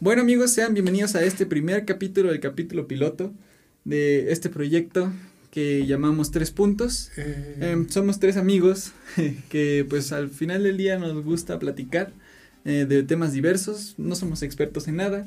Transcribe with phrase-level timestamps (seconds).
[0.00, 3.34] Bueno amigos, sean bienvenidos a este primer capítulo del capítulo piloto
[3.84, 5.12] de este proyecto
[5.50, 7.10] que llamamos Tres Puntos.
[7.18, 8.92] Eh, Em, somos tres amigos
[9.50, 12.14] que pues al final del día nos gusta platicar
[12.64, 15.26] eh, de temas diversos, no somos expertos en nada,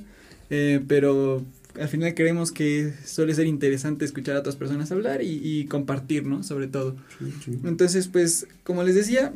[0.49, 1.45] eh, pero
[1.79, 6.25] al final creemos que suele ser interesante escuchar a otras personas hablar y, y compartir,
[6.25, 6.41] ¿no?
[6.41, 6.95] Sobre todo.
[7.19, 7.59] sí, sí.
[7.63, 9.33] Entonces, pues, como les decía,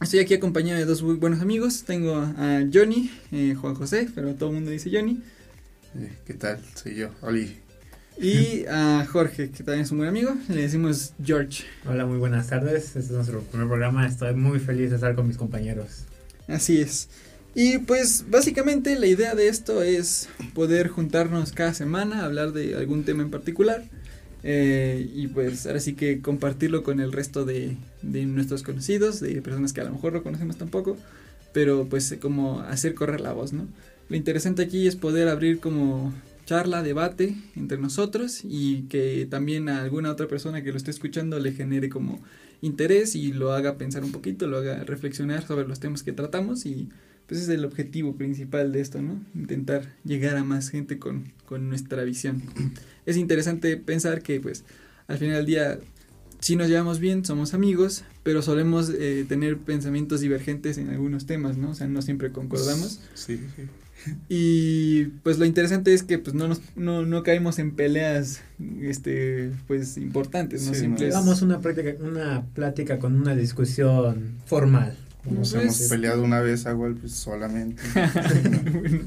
[0.00, 1.84] estoy aquí acompañado de dos muy buenos amigos.
[1.84, 5.22] Tengo a Johnny, eh, Juan José, pero todo el mundo dice Johnny.
[5.96, 6.58] Eh, ¿Qué tal?
[6.74, 7.56] Soy yo, Oli.
[8.18, 10.34] Y a Jorge, que también es un buen amigo.
[10.48, 11.64] Le decimos George.
[11.86, 12.84] Hola, muy buenas tardes.
[12.84, 14.06] Este es nuestro primer programa.
[14.06, 16.04] Estoy muy feliz de estar con mis compañeros.
[16.48, 17.08] Así es.
[17.54, 23.04] Y pues básicamente la idea de esto es poder juntarnos cada semana, hablar de algún
[23.04, 23.84] tema en particular
[24.42, 29.42] eh, y pues ahora sí que compartirlo con el resto de, de nuestros conocidos, de
[29.42, 30.96] personas que a lo mejor no conocemos tampoco,
[31.52, 33.66] pero pues como hacer correr la voz, ¿no?
[34.08, 36.12] Lo interesante aquí es poder abrir como
[36.44, 41.38] charla, debate entre nosotros y que también a alguna otra persona que lo esté escuchando
[41.38, 42.20] le genere como
[42.60, 46.66] interés y lo haga pensar un poquito, lo haga reflexionar sobre los temas que tratamos
[46.66, 46.88] y
[47.30, 49.24] pues es el objetivo principal de esto, ¿no?
[49.36, 52.42] Intentar llegar a más gente con, con nuestra visión.
[53.06, 54.64] Es interesante pensar que pues
[55.06, 55.78] al final del día
[56.40, 61.56] sí nos llevamos bien, somos amigos, pero solemos eh, tener pensamientos divergentes en algunos temas,
[61.56, 61.70] ¿no?
[61.70, 63.00] O sea, no siempre concordamos.
[63.14, 63.62] Sí, sí.
[64.28, 68.40] Y pues lo interesante es que pues no nos no, no caemos en peleas
[68.80, 70.72] este pues importantes, ¿no?
[70.74, 74.96] Sí, Siempre es- Vamos una práctica, una plática con una discusión formal.
[75.28, 77.82] Nos hemos peleado una vez a golpes solamente.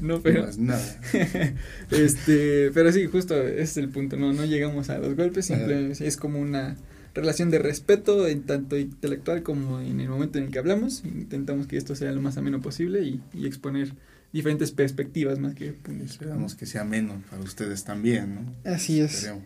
[0.16, 0.84] no pero es nada.
[1.90, 6.06] este, pero sí, justo ese es el punto, no no llegamos a los golpes, simplemente
[6.06, 6.76] es como una
[7.14, 11.66] relación de respeto en tanto intelectual como en el momento en el que hablamos, intentamos
[11.66, 13.92] que esto sea lo más ameno posible y, y exponer
[14.34, 18.70] diferentes perspectivas más que Esperamos que sea menos para ustedes también, ¿no?
[18.70, 19.14] Así es.
[19.14, 19.44] Esperemos.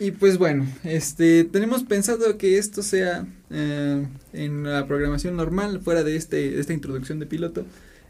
[0.00, 6.02] Y pues bueno, este tenemos pensado que esto sea eh, en la programación normal, fuera
[6.02, 7.66] de este esta introducción de piloto.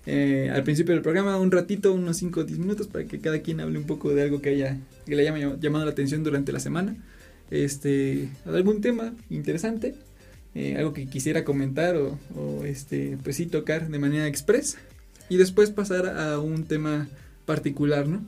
[0.06, 3.40] eh, al principio del programa, un ratito, unos 5 o 10 minutos, para que cada
[3.40, 6.22] quien hable un poco de algo que haya que le haya llam- llamado la atención
[6.22, 6.96] durante la semana.
[7.50, 9.94] Este, algún tema interesante,
[10.54, 14.78] eh, algo que quisiera comentar o, o, este, pues sí tocar de manera express.
[15.28, 17.08] Y después pasar a un tema
[17.46, 18.22] particular, ¿no?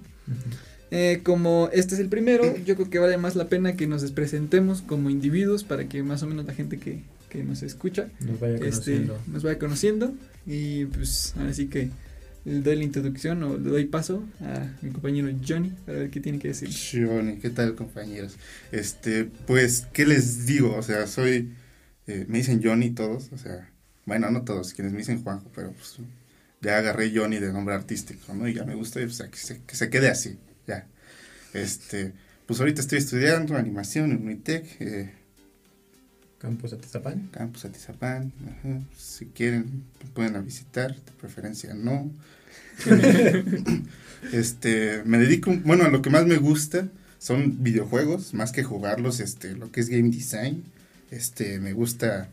[0.95, 4.09] Eh, como este es el primero, yo creo que vale más la pena que nos
[4.11, 8.39] presentemos como individuos para que más o menos la gente que, que nos escucha Nos
[8.39, 9.19] vaya este, conociendo.
[9.27, 10.15] nos vaya conociendo.
[10.47, 11.89] Y pues ahora sí que
[12.45, 16.21] le doy la introducción o le doy paso a mi compañero Johnny para ver qué
[16.21, 16.69] tiene que decir.
[16.93, 18.37] Johnny, ¿qué tal compañeros?
[18.71, 20.77] Este, pues, ¿qué les digo?
[20.77, 21.55] O sea, soy,
[22.07, 23.71] eh, me dicen Johnny todos, o sea,
[24.05, 25.97] bueno, no todos, quienes me dicen Juanjo, pero pues
[26.61, 28.47] ya agarré Johnny de nombre artístico, ¿no?
[28.47, 30.37] Y ya me gusta, y, o sea, que se, que se quede así,
[30.67, 30.87] ya.
[31.55, 32.13] Este,
[32.47, 35.13] pues ahorita estoy estudiando animación en Unitec, eh,
[36.39, 37.29] Campus Atizapán.
[37.31, 42.11] Campus Atizapán, ajá, si quieren pueden a visitar, de preferencia no.
[44.33, 49.21] este, me dedico, bueno, a lo que más me gusta son videojuegos, más que jugarlos,
[49.21, 50.65] este, lo que es game design,
[51.13, 52.29] este, me gusta,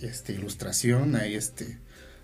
[0.00, 1.78] este, ilustración, ahí, este,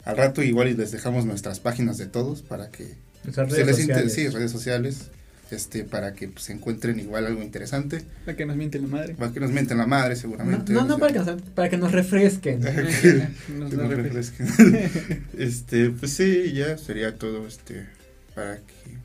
[0.04, 2.94] al rato igual y les dejamos nuestras páginas de todos para que
[3.24, 4.12] Nuestras se redes sociales.
[4.12, 5.10] sí, redes sociales,
[5.54, 9.14] este, para que pues, encuentren igual algo interesante, La que nos miente la madre.
[9.14, 10.72] para que nos mienten la madre No, seguramente.
[10.72, 10.98] no, no sea.
[10.98, 12.60] para, que nos, para que nos refresquen.
[13.58, 14.44] Nos Que nos refresque.
[14.44, 15.22] refresquen.
[15.38, 17.86] este, pues sí, ya sería todo, este,
[18.34, 18.98] para que,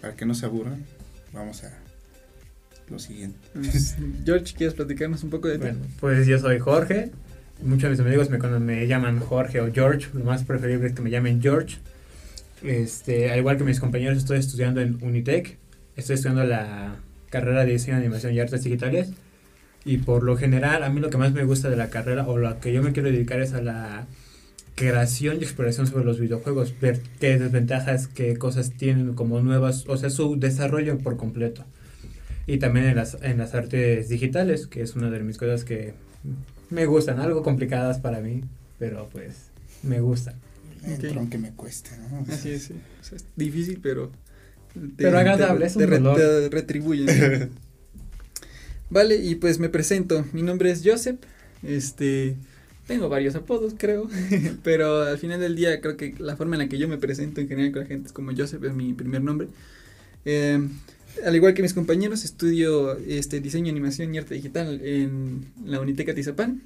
[0.00, 0.84] para que no se aburran,
[1.32, 1.70] vamos a
[2.90, 3.38] lo siguiente.
[4.24, 5.60] George, ¿quieres platicarnos un poco de ti?
[5.60, 7.10] Bueno, pues yo soy Jorge.
[7.62, 10.08] Muchos de mis amigos me, me llaman Jorge o George.
[10.14, 11.78] Lo más preferible es que me llamen George.
[12.62, 15.58] Este, al igual que mis compañeros, estoy estudiando en Unitec.
[15.96, 16.96] Estoy estudiando la
[17.30, 19.12] carrera de diseño, animación y artes digitales.
[19.84, 22.36] Y por lo general, a mí lo que más me gusta de la carrera o
[22.36, 24.06] lo que yo me quiero dedicar es a la
[24.74, 26.74] creación y exploración sobre los videojuegos.
[26.80, 31.64] Ver qué desventajas, qué cosas tienen como nuevas, o sea, su desarrollo por completo.
[32.46, 35.94] Y también en las, en las artes digitales, que es una de mis cosas que
[36.70, 38.42] me gustan, algo complicadas para mí,
[38.78, 39.50] pero pues
[39.82, 40.34] me gustan.
[40.82, 41.04] Ok.
[41.04, 42.24] Eh, Aunque me cueste, ¿no?
[42.32, 42.74] Así es, sí.
[43.00, 44.10] O sea, es difícil, pero.
[44.74, 46.16] te- Pero agradable, te- es un te dolor.
[46.16, 47.50] te retribuyen.
[48.90, 50.24] vale, y pues me presento.
[50.32, 51.18] Mi nombre es Joseph.
[51.62, 52.36] Este.
[52.86, 54.08] Tengo varios apodos, creo.
[54.62, 57.40] pero al final del día, creo que la forma en la que yo me presento
[57.40, 59.48] en general con la gente es como Joseph, es mi primer nombre.
[60.24, 60.58] Eh,
[61.24, 66.14] al igual que mis compañeros, estudio este diseño, animación y arte digital en la Uniteca
[66.14, 66.62] Tizapán.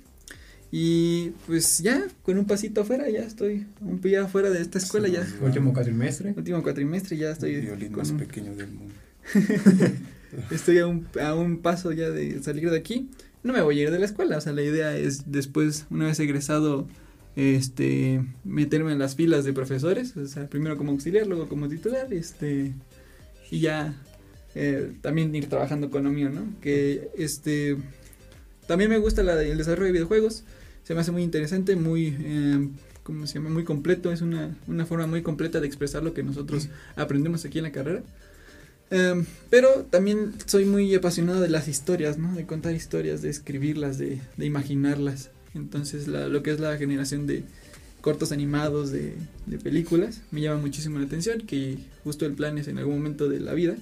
[0.74, 5.06] Y pues ya, con un pasito afuera, ya estoy un pie afuera de esta escuela,
[5.06, 5.26] Sí, ya.
[5.44, 6.32] Último cuatrimestre.
[6.34, 7.54] Último cuatrimestre, ya estoy.
[7.56, 8.94] el violín con más un- pequeño del mundo.
[10.50, 13.10] Estoy a un, a un paso ya de salir de aquí.
[13.42, 16.06] No me voy a ir de la escuela, o sea, la idea es después, una
[16.06, 16.88] vez egresado,
[17.36, 22.12] este, meterme en las filas de profesores, o sea, primero como auxiliar, luego como titular,
[22.14, 22.72] este,
[23.50, 23.94] y ya
[24.54, 26.46] eh, también ir trabajando con lo mío, ¿no?
[26.62, 27.76] Que, este,
[28.66, 30.44] también me gusta la, el desarrollo de videojuegos,
[30.82, 32.68] se me hace muy interesante, muy, eh,
[33.02, 33.50] ¿cómo se llama?
[33.50, 37.58] Muy completo, es una, una forma muy completa de expresar lo que nosotros aprendemos aquí
[37.58, 38.02] en la carrera.
[38.90, 42.34] Em, pero también soy muy apasionado de las historias, ¿no?
[42.34, 45.30] De contar historias, de escribirlas, de, de imaginarlas.
[45.54, 47.44] Entonces, la- lo que es la generación de
[48.02, 49.14] cortos animados, de,
[49.46, 51.40] de películas, me llama muchísimo la atención.
[51.42, 53.76] Que justo el plan es en algún momento de la vida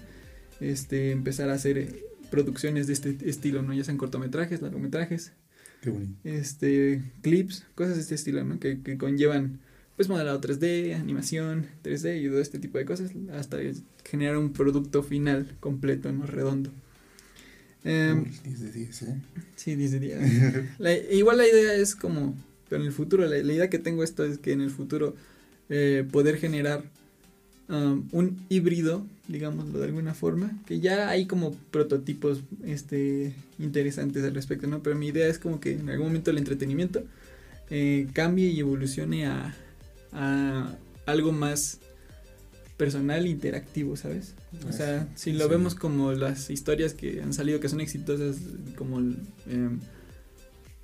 [0.60, 3.72] este, empezar a hacer eh, producciones de este estilo, ¿no?
[3.74, 5.32] Ya sean cortometrajes, largometrajes,
[5.80, 6.14] Qué bonito.
[6.24, 8.58] este, clips, cosas de este estilo, ¿no?
[8.60, 9.60] Que, que conllevan,
[9.96, 13.58] pues, modelado 3D, animación 3D y todo este tipo de cosas, hasta
[14.04, 16.26] generar un producto final completo, ¿no?
[16.26, 16.70] Redondo.
[17.84, 19.14] Em, Uy, 10 de 10, ¿eh?
[19.56, 20.18] sí, 10 de 10.
[20.78, 22.36] La- igual la idea es como,
[22.68, 25.16] pero en el futuro, la, la idea que tengo esto es que en el futuro
[25.70, 26.84] eh, poder generar
[27.70, 34.34] um, un híbrido, digámoslo de alguna forma, que ya hay como prototipos este, interesantes al
[34.34, 34.82] respecto, ¿no?
[34.82, 37.04] Pero mi idea es como que en algún momento el entretenimiento
[37.70, 39.54] eh, cambie y evolucione a,
[40.12, 40.76] a
[41.06, 41.78] algo más
[42.76, 44.34] personal, interactivo, ¿sabes?
[44.68, 45.50] O sea, si lo Sí.
[45.50, 48.36] vemos como las historias que han salido que son exitosas,
[48.76, 49.78] como em,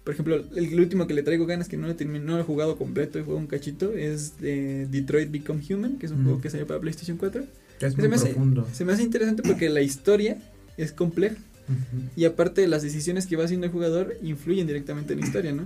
[0.06, 2.44] por ejemplo, el, el último que le traigo ganas que no lo, no lo he
[2.44, 6.24] jugado completo, he jugado un cachito, es de Detroit Become Human, que es un Mm.
[6.26, 7.42] juego que salió para PlayStation 4.
[7.80, 8.34] Es Se muy me hace-.
[8.72, 10.38] Se me hace interesante porque la historia
[10.76, 11.34] es compleja
[11.68, 12.04] Ujú.
[12.14, 15.64] y aparte las decisiones que va haciendo el jugador influyen directamente en la historia, ¿no?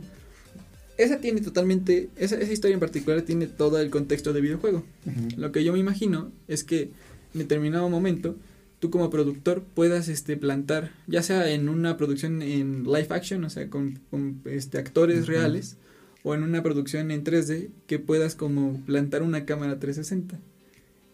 [0.96, 4.84] Esa tiene totalmente, esa, esa historia en particular tiene todo el contexto de videojuego.
[5.06, 5.40] Ujú.
[5.40, 6.90] Lo que yo me imagino es que
[7.34, 8.36] en determinado momento
[8.80, 13.50] tú como productor puedas este plantar, ya sea en una producción en live action, o
[13.50, 15.76] sea, con, con, este actores reales,
[16.22, 20.38] o en una producción en 3D, que puedas como plantar una cámara 360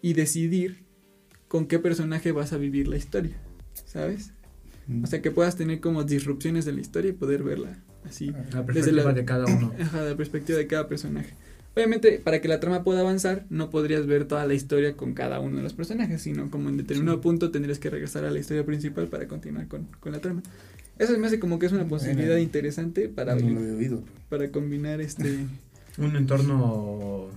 [0.01, 0.85] y decidir
[1.49, 3.37] con qué personaje vas a vivir la historia,
[3.85, 4.33] ¿sabes?
[5.03, 8.63] O sea, que puedas tener como disrupciones de la historia y poder verla así La
[8.63, 8.63] Desde
[8.93, 9.73] perspectiva la- de cada uno.
[9.81, 11.35] Ajá, la perspectiva de cada personaje.
[11.77, 15.41] Obviamente, para que la trama pueda avanzar, no podrías ver toda la historia con cada
[15.41, 17.23] uno de los personajes, sino como en determinado Sí.
[17.23, 20.43] punto tendrías que regresar a la historia principal para continuar con, con la trama.
[20.99, 24.03] Eso me hace como que es una posibilidad interesante para, no lo he oído.
[24.31, 25.47] para combinar este
[25.99, 27.29] Un entorno.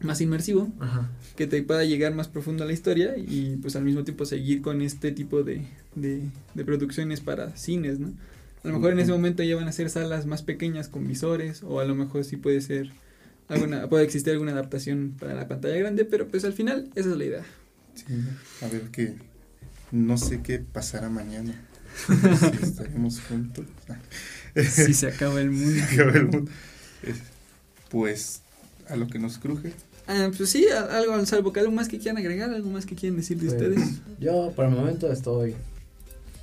[0.00, 1.10] más inmersivo, Ajá.
[1.36, 4.60] que te pueda llegar más profundo a la historia y pues al mismo tiempo seguir
[4.60, 5.62] con este tipo de,
[5.94, 6.22] de,
[6.54, 8.12] de producciones para cines, ¿no?
[8.64, 11.62] A lo mejor en ese momento ya van a ser salas más pequeñas con visores
[11.62, 12.90] o a lo mejor sí puede ser
[13.48, 17.16] alguna puede existir alguna adaptación para la pantalla grande, pero pues al final esa es
[17.16, 17.42] la idea.
[17.94, 18.04] Sí,
[18.62, 19.14] a ver qué.
[19.92, 21.54] No sé qué pasará mañana.
[22.58, 23.66] si estaremos juntos.
[24.70, 25.70] Si se acaba el mundo.
[25.88, 26.50] Se acaba el mundo.
[27.02, 27.16] Es-
[27.90, 28.40] Pues
[28.88, 29.72] a lo que nos cruje.
[30.06, 32.94] Ah, pues sí, algo al salvo que algo más que quieran agregar, algo más que
[32.94, 33.88] quieran decir de Pues, ustedes,
[34.20, 35.54] Yo por el momento estoy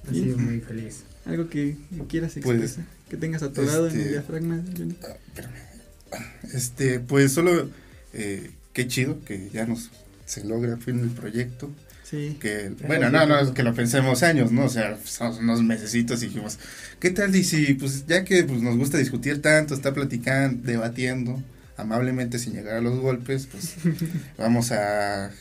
[0.10, 1.04] así muy feliz.
[1.26, 4.64] algo que, que quieras Pues, expresar, que tengas atorado en el este- diafragma.
[4.76, 4.96] Johnny.
[5.04, 5.71] Ah, espérame.
[6.54, 7.70] Este, pues solo
[8.14, 9.90] eh, qué chido que ya nos
[10.26, 11.70] se logra fin el proyecto.
[12.04, 12.38] Sí.
[12.40, 14.66] Que, bueno, no, no, es que lo pensemos años, ¿no?
[14.66, 16.60] O sea, son unos mesecitos y dijimos,
[17.00, 17.34] ¿qué tal?
[17.36, 21.42] Y si, pues, ya que pues, nos gusta discutir tanto, está platicando, debatiendo,
[21.78, 23.76] amablemente sin llegar a los golpes, pues,
[24.38, 25.32] vamos a,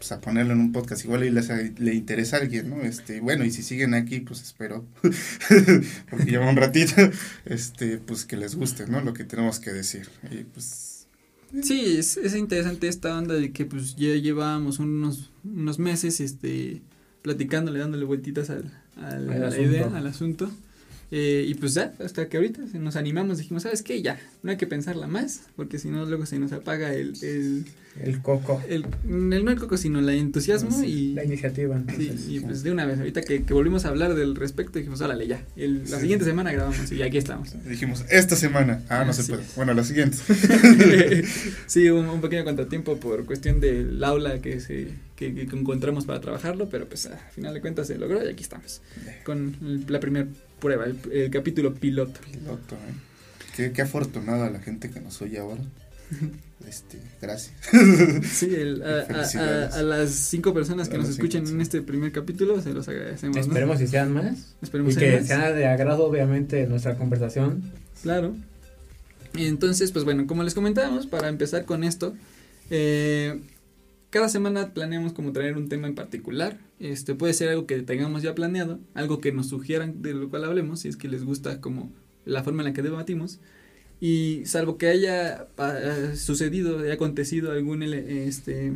[0.00, 2.80] pues, a ponerlo en un podcast igual y les, le interesa a alguien, ¿no?
[2.80, 4.86] Este, bueno, y si siguen aquí, pues espero,
[6.10, 6.94] porque lleva un ratito,
[7.44, 9.02] este, pues que les guste, ¿no?
[9.02, 10.08] Lo que tenemos que decir.
[10.30, 11.06] Y pues,
[11.62, 16.80] Sí, es, es interesante esta onda de que pues ya llevábamos unos, unos meses este
[17.22, 19.62] platicándole, dándole vueltitas al, al- Al a la asunto.
[19.70, 20.50] idea, al asunto.
[21.12, 24.00] Eh, y pues ya, hasta que ahorita se nos animamos, dijimos, ¿sabes qué?
[24.00, 27.64] Ya, no hay que pensarla más, porque si no luego se nos apaga el, el,
[28.00, 28.62] El coco.
[28.68, 31.14] el, el no el coco, sino el entusiasmo Sí, y...
[31.14, 31.82] La iniciativa.
[31.96, 35.00] Sí, y pues de una vez, ahorita que, que volvimos a hablar del respecto, dijimos,
[35.00, 35.44] órale, ya.
[35.56, 36.02] El- la Sí.
[36.02, 37.56] siguiente semana grabamos y aquí estamos.
[37.68, 39.56] dijimos, esta semana, ah, no se puede, es.
[39.56, 40.16] bueno, la siguiente.
[41.66, 46.20] sí, un, un pequeño contratiempo por cuestión del aula que se que, que encontramos para
[46.20, 48.80] trabajarlo, pero pues a final de cuentas se logró y aquí estamos
[49.24, 50.26] con el- la primera
[50.60, 52.20] prueba, el, el capítulo piloto.
[52.30, 52.94] Piloto, ¿eh?
[53.56, 55.62] Qué, qué afortunada la gente que nos oye ahora.
[56.68, 57.54] Este, gracias.
[58.30, 59.74] Sí, el- a, a- Felicidades.
[59.74, 61.62] a- a las cinco personas que A nos escuchan cinco, en sí.
[61.62, 63.34] este primer capítulo se los agradecemos.
[63.36, 63.40] ¿no?
[63.42, 64.54] Esperemos que sean más.
[64.60, 65.26] Esperemos y que más.
[65.26, 67.62] sea de agrado, obviamente, nuestra conversación.
[68.02, 68.36] Claro.
[69.34, 72.14] Entonces, pues bueno, como les comentábamos, para empezar con esto,
[72.68, 73.40] eh,
[74.10, 76.58] cada semana planeamos como traer un tema en particular.
[76.80, 80.44] Este puede ser algo que tengamos ya planeado, algo que nos sugieran de lo cual
[80.44, 81.92] hablemos, si es que les gusta como
[82.24, 83.38] la forma en la que debatimos.
[84.00, 85.46] Y salvo que haya
[86.16, 88.72] sucedido, haya acontecido algún este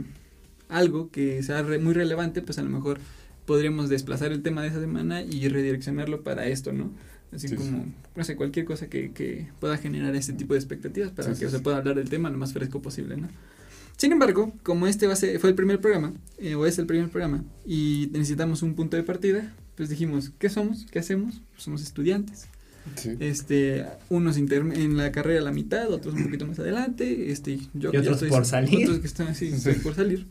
[0.68, 2.98] algo que sea re muy relevante, pues a lo mejor
[3.46, 6.90] podríamos desplazar el tema de esa semana y redireccionarlo para esto, ¿no?
[7.32, 7.92] Así sí, como, sí.
[8.14, 11.50] no sé, cualquier cosa que, que, pueda generar este tipo de expectativas para sí, que
[11.50, 13.28] se pueda hablar del tema lo más fresco posible, ¿no?
[13.96, 16.86] Sin embargo, como este va a ser, fue el primer programa, eh, o es el
[16.86, 20.86] primer programa, y necesitamos un punto de partida, pues dijimos, ¿qué somos?
[20.90, 21.40] ¿Qué hacemos?
[21.52, 22.46] Pues somos estudiantes.
[22.96, 23.16] Sí.
[23.18, 27.90] Este, unos en la carrera a la mitad, otros un poquito más adelante, este, yo
[27.92, 28.84] y otros estoy, por salir.
[28.84, 30.26] Otros que están así, por salir.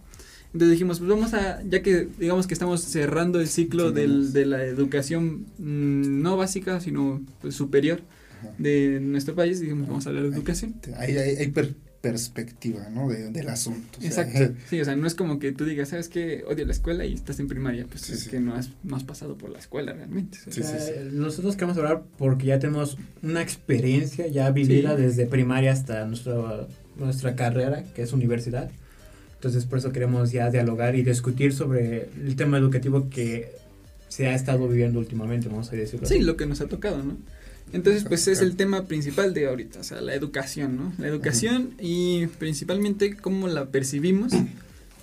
[0.53, 4.33] Entonces dijimos, pues vamos a, ya que digamos que estamos cerrando el ciclo sí, del,
[4.33, 8.01] de la educación mmm, no básica, sino pues, superior
[8.39, 8.53] Ajá.
[8.59, 10.75] de nuestro país, dijimos, vamos a hablar de educación.
[10.97, 13.07] Hay, hay, hay per perspectiva, ¿no?
[13.07, 13.97] De, del asunto.
[14.01, 14.37] O Exacto.
[14.37, 16.43] Sea, sí, o sea, no es como que tú digas, ¿sabes qué?
[16.45, 17.85] Odio la escuela y estás en primaria.
[17.87, 18.29] Pues sí, es sí.
[18.29, 20.37] que no has, no has pasado por la escuela realmente.
[20.45, 20.65] O sea,
[21.13, 26.67] nosotros queremos hablar porque ya tenemos una experiencia ya vivida desde primaria hasta nuestra,
[26.97, 28.69] nuestra carrera, que es universidad.
[29.35, 33.49] Entonces, por eso queremos ya dialogar y discutir sobre el tema educativo que
[34.09, 37.15] se ha estado viviendo últimamente, vamos a decirlo Sí, lo que nos ha tocado, ¿no?
[37.73, 40.93] Entonces, pues es el tema principal de ahorita, o sea, la educación, ¿no?
[40.99, 44.31] La educación y principalmente cómo la percibimos,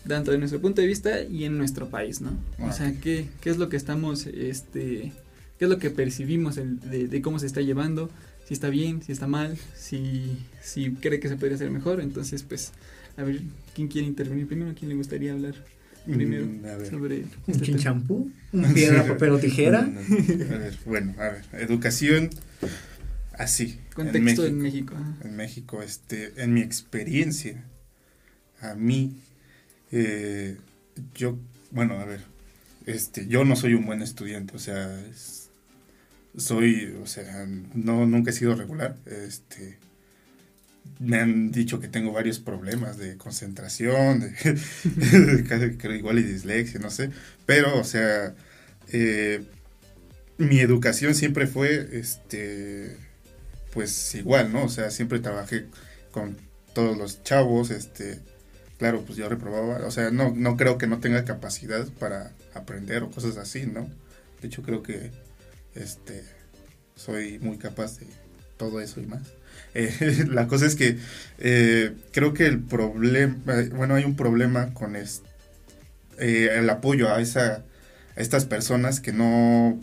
[0.07, 2.31] tanto de nuestro punto de vista y en nuestro país, ¿no?
[2.61, 5.13] O sea, ¿qué, qué es lo que estamos, este,
[5.59, 8.09] qué es lo que percibimos de, de, cómo se está llevando,
[8.47, 12.01] si está bien, si está mal, si, si cree que se podría hacer mejor.
[12.01, 12.73] Entonces, pues,
[13.17, 13.41] a ver,
[13.75, 14.71] ¿quién quiere intervenir primero?
[14.71, 15.55] ¿A quién le gustaría hablar?
[16.11, 16.91] Primero mm, a ver.
[16.91, 19.83] sobre un chinchampú, una piedra, papel o tijera.
[19.83, 22.31] No, no, a ver, bueno, a ver, educación
[23.41, 23.79] así.
[23.95, 24.95] Contexto en México.
[24.95, 27.65] En México, en México este, en mi experiencia,
[28.61, 29.17] a mí,
[29.91, 30.57] eh,
[31.15, 31.39] yo,
[31.71, 32.21] bueno, a ver,
[32.87, 35.51] este, yo no soy un buen estudiante, o sea, es,
[36.37, 39.79] soy, o sea, no, nunca he sido regular, este,
[40.99, 46.91] me han dicho que tengo varios problemas de concentración, de, creo igual y dislexia, no
[46.91, 47.11] sé,
[47.47, 48.35] pero, o sea,
[48.93, 49.43] eh,
[50.37, 52.97] mi educación siempre fue, este,
[53.73, 54.65] pues igual, ¿no?
[54.65, 55.67] O sea, siempre trabajé
[56.11, 56.37] con
[56.75, 58.21] todos los chavos, este,
[58.79, 63.03] claro, pues yo reprobaba, o sea, no, no creo que no tenga capacidad para aprender
[63.03, 63.89] o cosas así, ¿no?
[64.43, 65.13] De hecho, creo que,
[65.75, 66.25] este,
[66.95, 68.07] soy muy capaz de
[68.59, 69.23] todo eso y más.
[69.75, 70.99] Eh, la cosa es que
[71.39, 73.37] eh, creo que el problema,
[73.75, 75.09] bueno, hay un problema con eh,
[76.19, 77.65] el apoyo a, esa,
[78.17, 79.81] estas personas que no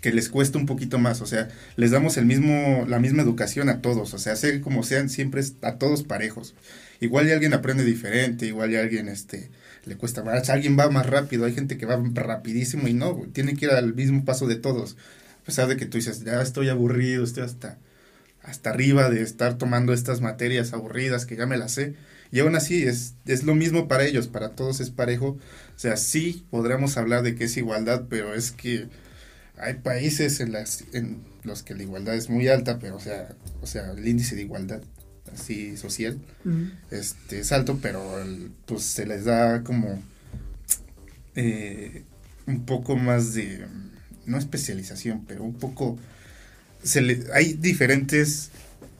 [0.00, 3.68] que les cuesta un poquito más, o sea, les damos el mismo, la misma educación
[3.68, 6.54] a todos, o sea, sea como sean, siempre a todos parejos.
[7.00, 9.50] Igual y alguien aprende diferente, igual y alguien este,
[9.86, 13.54] le cuesta más, alguien va más rápido, hay gente que va rapidísimo y no, tiene
[13.54, 14.96] que ir al mismo paso de todos.
[15.42, 17.78] A pesar de que tú dices, ya estoy aburrido, estoy hasta,
[18.48, 21.94] hasta arriba de estar tomando estas materias aburridas que ya me las sé.
[22.30, 25.38] Y aún así es, es lo mismo para ellos, para todos es parejo.
[25.76, 28.88] O sea, sí podríamos hablar de que es igualdad, pero es que
[29.58, 33.34] hay países en, las, en los que la igualdad es muy alta, pero o sea,
[33.60, 34.82] o sea, el índice de igualdad
[35.34, 36.72] así social uh -huh.
[36.90, 40.02] este es alto, pero el, pues se les da como
[41.34, 42.04] eh,
[42.46, 43.66] un poco más de
[44.24, 45.98] no especialización, pero un poco
[46.82, 48.50] se le, hay diferentes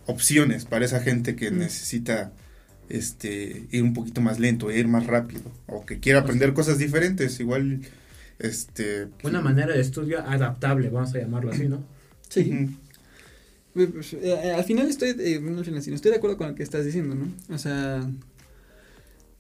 [0.07, 2.33] opciones para esa gente que necesita
[2.89, 7.39] este ir un poquito más lento, ir más rápido o que quiera aprender cosas diferentes,
[7.41, 7.83] igual
[8.39, 11.85] este una manera de estudio adaptable vamos a llamarlo así no
[12.29, 12.77] sí.
[13.75, 17.15] Pues, eh, al final estoy eh, no estoy de acuerdo con lo que estás diciendo
[17.15, 18.09] no o sea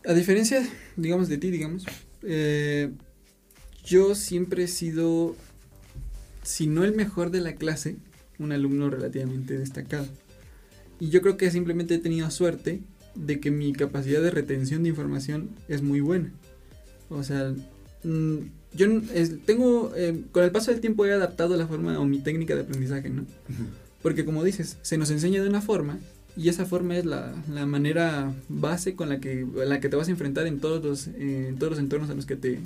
[0.04, 1.84] a diferencia digamos de ti digamos
[2.22, 2.90] eh,
[3.84, 5.36] yo siempre he sido
[6.42, 7.96] si no el mejor de la clase
[8.38, 10.06] un alumno relativamente destacado
[11.00, 12.80] y yo creo que simplemente he tenido suerte
[13.14, 16.32] de que mi capacidad de retención de información es muy buena
[17.08, 17.54] o sea
[18.04, 18.38] mmm,
[18.74, 22.20] yo es, tengo, eh, con el paso del tiempo he adaptado la forma o mi
[22.20, 23.24] técnica de aprendizaje, ¿no?
[24.02, 25.98] Porque como dices, se nos enseña de una forma
[26.36, 30.08] y esa forma es la, la manera base con la que, la que te vas
[30.08, 32.60] a enfrentar en todos los, eh, en todos los entornos a los que te,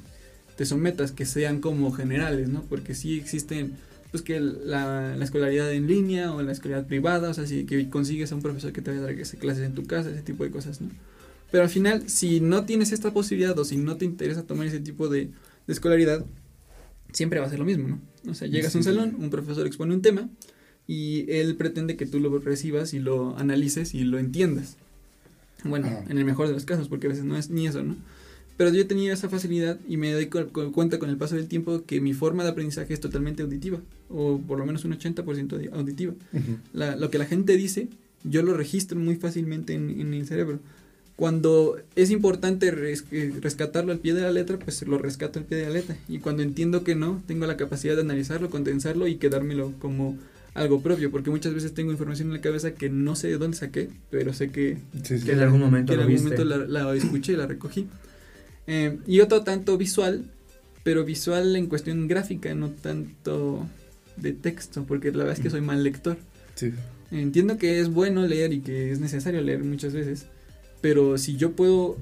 [0.57, 2.63] te sometas, que sean como generales, ¿no?
[2.63, 3.73] Porque sí existen,
[4.13, 7.91] pues que la, la escolaridad en línea o la escolaridad privada, o sea, si que
[7.91, 10.45] consigues a un profesor que te vaya a dar clases en tu casa, ese tipo
[10.45, 10.91] de cosas, ¿no?
[11.51, 14.81] Pero al final, si no tienes esta posibilidad o si no te interesa tomar ese
[14.81, 15.31] tipo de
[15.67, 16.25] de escolaridad,
[17.13, 18.01] siempre va a ser lo mismo, ¿no?
[18.31, 20.29] O sea, llegas sí, a un salón, un profesor expone un tema
[20.87, 24.77] y él pretende que tú lo recibas y lo analices y lo entiendas.
[25.65, 27.97] Bueno, en el mejor de los casos, porque a veces no es ni eso, ¿no?
[28.57, 31.49] Pero yo tenía esa facilidad y me doy cu- cu- cuenta con el paso del
[31.49, 35.57] tiempo que mi forma de aprendizaje es totalmente auditiva, o por lo menos un 80%
[35.57, 36.13] audi- auditiva.
[36.33, 36.59] Ujú.
[36.73, 37.89] La- lo que la gente dice,
[38.25, 40.61] yo lo registro muy fácilmente en, en el cerebro.
[41.17, 45.45] Cuando es importante res- eh, rescatarlo al pie de la letra, pues lo rescato al
[45.45, 45.97] pie de la letra.
[46.09, 50.17] Y cuando entiendo que no, tengo la capacidad de analizarlo, condensarlo y quedármelo como
[50.55, 51.11] algo propio.
[51.11, 54.33] Porque muchas veces tengo información en la cabeza que no sé de dónde saqué, pero
[54.33, 55.27] sé que Sí, sí.
[55.27, 57.87] Que en algún momento que en algún momento la, la escuché y la recogí.
[58.67, 60.25] Eh, y otro tanto visual,
[60.85, 63.67] pero visual en cuestión gráfica, no tanto
[64.17, 66.17] de texto, porque la verdad es que soy mal lector.
[66.55, 66.73] Sí.
[67.11, 70.27] Entiendo que es bueno leer y que es necesario leer muchas veces,
[70.81, 71.99] pero si yo puedo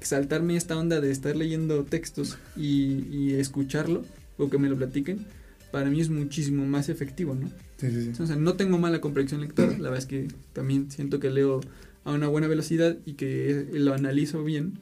[0.00, 4.04] saltarme esta onda de estar leyendo textos y, y escucharlo,
[4.38, 5.26] o que me lo platiquen,
[5.70, 7.48] para mí es muchísimo más efectivo, ¿no?
[7.78, 8.22] Sí, sí, sí.
[8.22, 11.60] O sea, no tengo mala comprensión lectora, la verdad es que también siento que leo
[12.04, 14.74] a una buena velocidad y que lo analizo bien,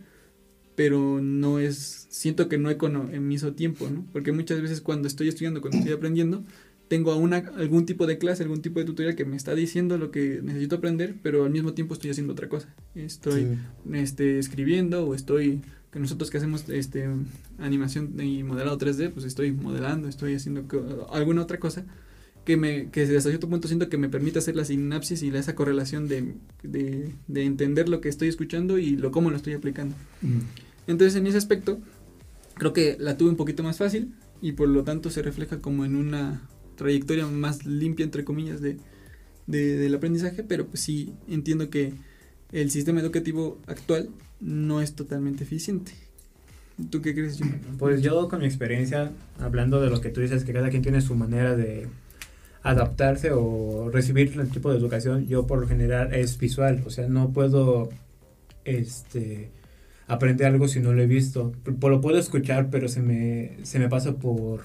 [0.77, 4.05] pero no es, siento que no economizo tiempo, ¿no?
[4.12, 6.45] Porque muchas veces cuando estoy estudiando, cuando estoy aprendiendo,
[6.89, 9.97] tengo a una, algún tipo de clase, algún tipo de tutorial que me está diciendo
[9.99, 12.75] lo que necesito aprender, pero al mismo tiempo estoy haciendo otra cosa.
[12.95, 13.59] Estoy Sí.
[13.93, 15.61] este, escribiendo o estoy,
[15.93, 17.09] que nosotros que hacemos este,
[17.59, 20.65] animación y modelado 3D, pues estoy modelando, estoy haciendo
[21.12, 21.85] alguna otra cosa
[22.45, 25.39] que me que hasta cierto punto siento que me permite hacer la sinapsis y la-
[25.39, 29.53] esa correlación de, de, de entender lo que estoy escuchando y lo cómo lo estoy
[29.55, 29.95] aplicando.
[30.23, 30.43] Ujú.
[30.87, 31.79] Entonces en ese aspecto
[32.55, 35.85] creo que la tuve un poquito más fácil y por lo tanto se refleja como
[35.85, 36.43] en una
[36.77, 38.79] trayectoria más limpia entre comillas de,
[39.47, 41.93] de- del aprendizaje, pero pues sí entiendo que
[42.53, 44.09] el sistema educativo actual
[44.41, 45.93] no es totalmente eficiente.
[46.89, 47.53] ¿Tú qué crees, Jimmy?
[47.79, 51.03] Pues yo con mi experiencia, hablando de lo que tú dices, que cada quien tiene
[51.03, 51.87] su manera de
[52.62, 57.09] adaptarse o recibir el tipo de educación, yo por lo general es visual, o sea,
[57.09, 57.88] no puedo
[58.64, 59.50] este
[60.11, 61.52] aprender algo si no lo he visto.
[61.65, 64.63] Lo puedo escuchar, pero se me, se me pasa por,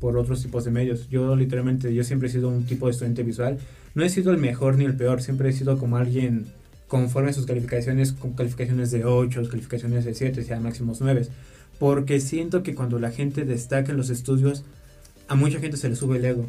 [0.00, 1.08] por otros tipos de medios.
[1.08, 3.58] Yo literalmente, yo siempre he sido un tipo de estudiante visual.
[3.94, 6.46] No he sido el mejor ni el peor, siempre he sido como alguien
[6.86, 11.26] conforme a sus calificaciones, con calificaciones de 8, calificaciones de 7, sea máximos 9.
[11.78, 14.64] Porque siento que cuando la gente destaca en los estudios,
[15.26, 16.46] a mucha gente se le sube el ego.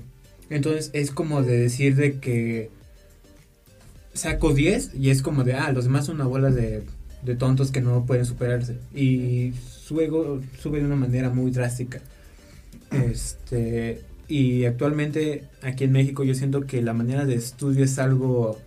[0.50, 2.70] Entonces es como de decir de que
[4.14, 6.84] saco 10 y es como de, ah, los demás son una bola de,
[7.24, 8.78] de tontos que no pueden superarse.
[8.94, 9.54] Y
[9.86, 12.02] su ego sube de una manera muy drástica.
[12.92, 18.60] Este, y actualmente aquí en México yo siento que la manera de estudio es algo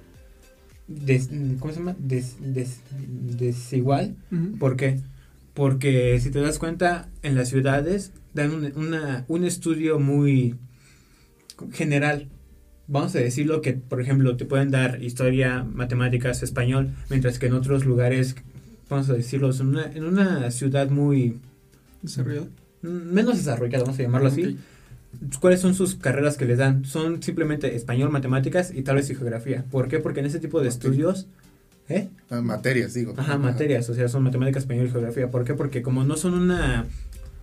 [0.89, 1.97] des- ¿cómo se llama?
[1.99, 2.81] Des- des-
[3.39, 4.17] desigual.
[4.59, 4.99] ¿Por qué?
[5.55, 10.57] Porque si te das cuenta, en las ciudades dan un, una- un estudio muy
[11.73, 12.29] general.
[12.89, 17.55] Vamos a decirlo que, por ejemplo, te pueden dar historia, matemáticas, español, mientras que en
[17.55, 18.37] otros lugares,
[18.89, 21.39] vamos a decirlo, en una, en una ciudad muy
[22.03, 22.47] Desarrollado.
[22.83, 24.59] mm, menos desarrollada, vamos a llamarlo así.
[25.41, 26.85] ¿Cuáles son sus carreras que les dan?
[26.85, 29.65] Son simplemente español, matemáticas y tal vez y geografía.
[29.71, 29.99] ¿Por qué?
[29.99, 31.27] Porque en ese tipo de estudios...
[31.89, 32.09] ¿Eh?
[32.31, 33.15] Ah, materias, digo.
[33.17, 35.31] Ajá, materias, o sea, son matemáticas, español y geografía.
[35.31, 35.55] ¿Por qué?
[35.55, 36.85] Porque como no son una,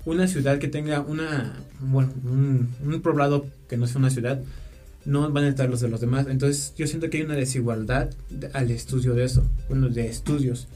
[0.05, 4.41] una ciudad que tenga una, bueno, un, un poblado que no sea una ciudad,
[5.05, 6.27] no van a estar los de los demás.
[6.29, 10.67] Entonces yo siento que hay una desigualdad de- al estudio de eso, bueno, de estudios.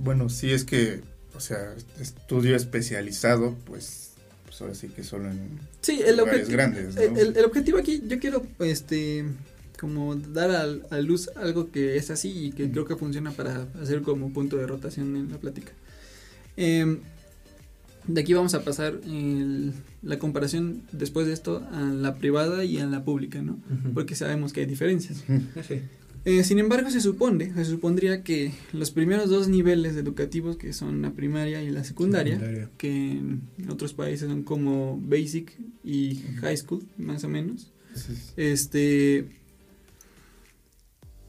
[0.00, 1.00] Bueno, sí es que,
[1.36, 4.10] o sea, estudio especializado, pues,
[4.46, 7.02] pues ahora sí que solo en Sí, el lugares objetivo, grandes, ¿no?
[7.02, 9.24] el, el objetivo aquí, yo quiero, este,
[9.78, 13.66] como dar al- a, luz algo que es así y que creo que funciona para
[13.80, 15.72] hacer como punto de rotación en la plática.
[16.56, 16.98] Em,
[18.08, 22.78] de aquí vamos a pasar el- la comparación después de esto a la privada y
[22.78, 23.58] a la pública, ¿no?
[23.94, 25.24] Porque sabemos que hay diferencias.
[25.66, 25.80] Sí.
[26.24, 31.00] Eh, sin embargo, se supone, se supondría que los primeros dos niveles educativos, que son
[31.00, 36.82] la primaria y la secundaria, que en otros países son como basic y high school,
[36.98, 38.12] más o menos, sí.
[38.36, 39.28] este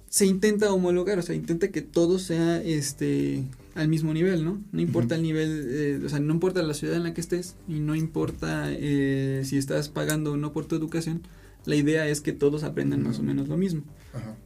[0.10, 3.44] se intenta homologar, o sea, intenta que todo sea este
[3.76, 4.62] al mismo nivel, ¿no?
[4.72, 7.56] No importa el nivel, eh, o sea, no importa la ciudad en la que estés
[7.68, 11.22] y no importa eh, si estás pagando o no por tu educación,
[11.66, 13.84] la idea es que todos aprendan más o menos lo mismo.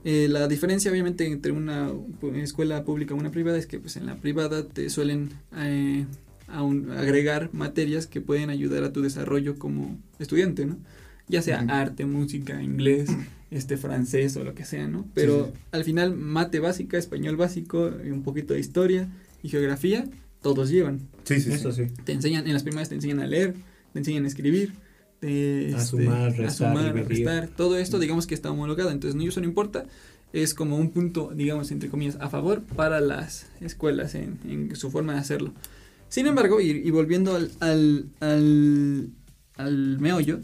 [0.03, 1.91] Eh, la diferencia obviamente entre una
[2.35, 6.05] escuela pública y una privada es que pues en la privada te suelen eh,
[6.47, 10.77] agregar materias que pueden ayudar a tu desarrollo como estudiante, ¿no?
[11.29, 13.09] Ya sea arte, música, inglés,
[13.53, 15.07] este francés o lo que sea, ¿no?
[15.13, 15.59] Pero Sí, sí.
[15.71, 19.07] al final mate básica, español básico, y un poquito de historia
[19.41, 20.05] y geografía,
[20.41, 20.99] todos llevan.
[21.23, 21.83] Sí, sí, Eso sí.
[22.03, 23.53] Te enseñan, en las primarias te enseñan a leer,
[23.93, 24.73] te enseñan a escribir,
[25.21, 29.23] A este, sumar, restar, a sumar, restar, todo esto digamos que está homologado, entonces no,
[29.27, 29.85] eso no importa,
[30.33, 34.89] es como un punto, digamos, entre comillas, a favor para las escuelas en, en su
[34.89, 35.53] forma de hacerlo.
[36.09, 39.09] Sin embargo, y, y volviendo al, al, al,
[39.57, 40.39] al meollo,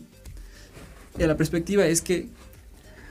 [1.19, 2.29] a la perspectiva es que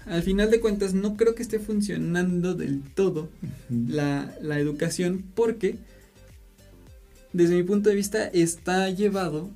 [0.09, 3.29] al final de cuentas no creo que esté funcionando del todo
[3.71, 5.77] la, la educación porque
[7.33, 9.51] desde mi punto de vista está llevado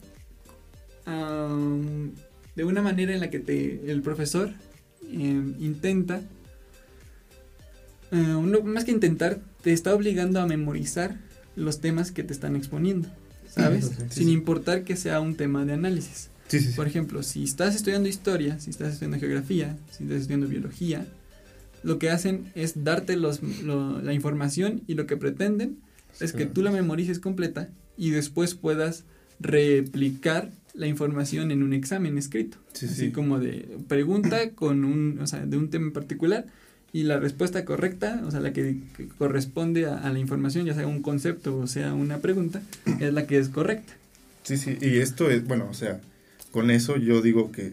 [1.07, 2.13] am,
[2.55, 4.51] de una manera en la que te, el profesor
[5.11, 6.21] em, intenta,
[8.11, 11.17] eh, no, más que intentar, te está obligando a memorizar
[11.57, 13.09] los temas que te están exponiendo,
[13.49, 13.87] ¿sabes?
[13.87, 14.05] Sí.
[14.11, 16.29] Sin importar que sea un tema de análisis.
[16.53, 16.77] Sí, sí, sí.
[16.77, 21.07] Por ejemplo, si estás estudiando historia, si estás estudiando geografía, si estás estudiando biología,
[21.83, 25.79] lo que hacen es darte los, lo- la información y lo que pretenden
[26.21, 29.05] es que tú la memorices completa y después puedas
[29.41, 32.57] replicar la información en un examen escrito.
[32.73, 33.11] Sí, Así sí.
[33.13, 36.47] como de pregunta con un, o sea, de un tema en particular
[36.93, 40.75] y la respuesta correcta, o sea, la que, que corresponde a, a la información, ya
[40.75, 42.61] sea un concepto o sea una pregunta,
[43.01, 43.95] es la que es correcta.
[44.45, 46.01] Sí, sí, y esto es, bueno, o sea,
[46.53, 47.73] con eso yo digo que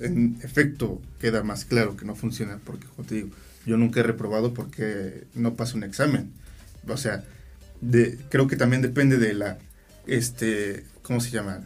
[0.00, 3.30] en efecto queda más claro que no funciona, porque como te digo,
[3.66, 6.32] yo nunca he reprobado porque no paso un examen.
[6.86, 7.24] O sea,
[7.80, 9.58] de, creo que también depende de la,
[10.06, 11.62] este, ¿cómo se llama?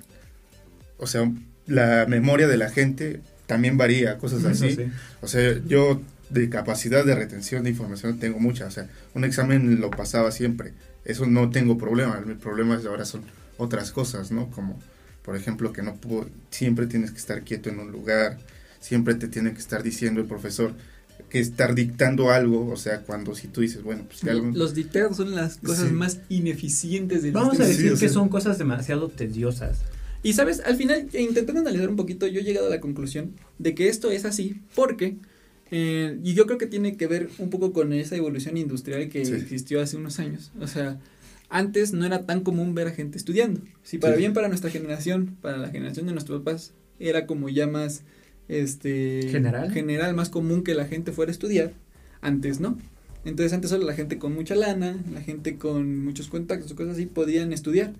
[0.99, 1.31] O sea,
[1.67, 4.75] la memoria de la gente también varía, cosas así.
[4.75, 4.83] sí.
[5.21, 8.67] O sea, yo de capacidad de retención de información tengo mucha.
[8.67, 10.73] O sea, un examen lo pasaba siempre.
[11.05, 12.21] Eso no tengo problema.
[12.27, 13.23] Mi problema es ahora son
[13.57, 14.51] otras cosas, ¿no?
[14.51, 14.79] Como,
[15.25, 18.39] por ejemplo, que no puedo, siempre tienes que estar quieto en un lugar,
[18.81, 20.75] siempre te tiene que estar diciendo el profesor
[21.31, 24.51] que estar dictando algo, o sea, cuando si tú dices, bueno, pues que algo...
[24.55, 25.95] Los dictados son las cosas Sí.
[25.95, 27.65] más ineficientes del Vamos a.
[27.65, 29.79] Sí, decir que sea- son cosas demasiado tediosas.
[30.23, 33.33] Y sabes, al final, e intentando analizar un poquito, yo he llegado a la conclusión
[33.59, 35.17] de que esto es así porque,
[35.71, 39.25] eh, y yo creo que tiene que ver un poco con esa evolución industrial que
[39.25, 39.33] Sí.
[39.33, 40.51] existió hace unos años.
[40.61, 40.99] O sea,
[41.49, 43.61] antes no era tan común ver a gente estudiando.
[43.83, 44.21] Si para Sí.
[44.21, 48.03] bien para nuestra generación, para la generación de nuestros papás, era como ya más,
[48.49, 49.29] este...
[49.31, 49.71] ¿General?
[49.71, 51.73] General, más común que la gente fuera a estudiar,
[52.21, 52.79] antes no.
[53.25, 56.95] Entonces antes solo la gente con mucha lana, la gente con muchos contactos o cosas
[56.95, 57.95] así podían estudiar.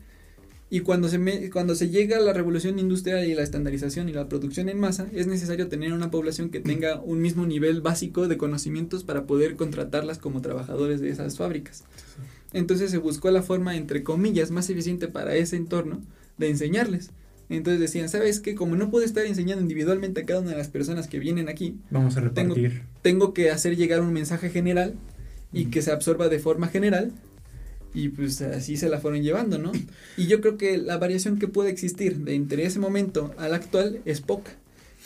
[0.71, 4.13] Y cuando se, me- cuando se llega a la revolución industrial y la estandarización y
[4.13, 8.29] la producción en masa, es necesario tener una población que tenga un mismo nivel básico
[8.29, 11.85] de conocimientos para poder contratarlas como trabajadores de esas fábricas.
[12.55, 16.01] Entonces se buscó la forma, entre comillas, más eficiente para ese entorno
[16.39, 17.11] de enseñarles.
[17.51, 18.55] Entonces decían, ¿sabes qué?
[18.55, 21.77] Como no puedo estar enseñando individualmente a cada una de las personas que vienen aquí,
[21.91, 22.83] Vamos a repartir.
[23.03, 24.95] tengo que hacer llegar un mensaje general
[25.53, 27.13] y que se absorba de forma general
[27.93, 29.71] y pues así se la fueron llevando, ¿no?
[30.17, 34.01] Y yo creo que la variación que puede existir de entre ese momento al actual
[34.05, 34.53] es poca.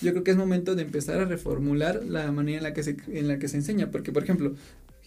[0.01, 2.97] Yo creo que es momento de empezar a reformular la manera en la que se,
[3.09, 4.55] en la que se enseña, porque por ejemplo,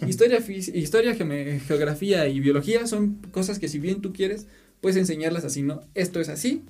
[0.07, 4.47] historia, historia, geografía y biología son cosas que si bien tú quieres,
[4.81, 5.81] puedes enseñarlas así, ¿no?
[5.95, 6.63] Esto es así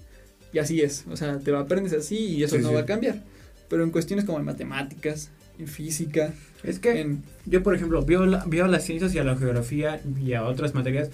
[0.53, 2.75] y así es, o sea, te lo aprendes así y eso Sí, no sí.
[2.75, 3.23] va a cambiar.
[3.69, 8.25] Pero en cuestiones como en matemáticas, en física, Es que en yo, por ejemplo, veo,
[8.25, 11.09] la- veo a las ciencias y a la geografía y a otras materias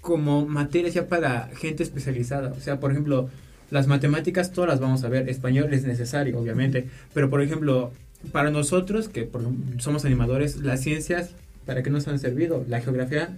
[0.00, 2.52] como materias ya para gente especializada.
[2.52, 3.28] O sea, por ejemplo,
[3.70, 5.28] las matemáticas todas las vamos a ver.
[5.28, 6.86] Español es necesario, obviamente.
[7.14, 7.92] Pero, por ejemplo,
[8.32, 9.42] para nosotros, que por
[9.78, 11.30] somos animadores, las ciencias,
[11.66, 12.64] ¿para qué nos han servido?
[12.68, 13.36] La geografía,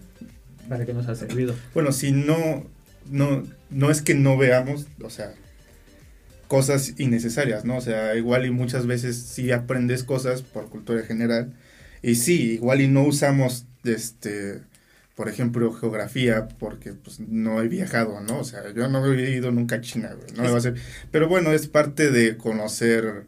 [0.68, 1.54] ¿para qué nos ha servido?
[1.74, 2.66] Bueno, si no,
[3.10, 5.34] no, no es que no veamos, o sea,
[6.48, 7.78] cosas innecesarias, ¿no?
[7.78, 11.54] O sea, igual y muchas veces sí aprendes cosas por cultura general
[12.02, 14.60] y sí, igual y no usamos, este,
[15.14, 18.40] por ejemplo, geografía porque pues no he viajado, ¿no?
[18.40, 20.74] O sea, yo no he ido nunca a China, güey, no me va a ser,
[21.10, 23.24] pero bueno, es parte de conocer,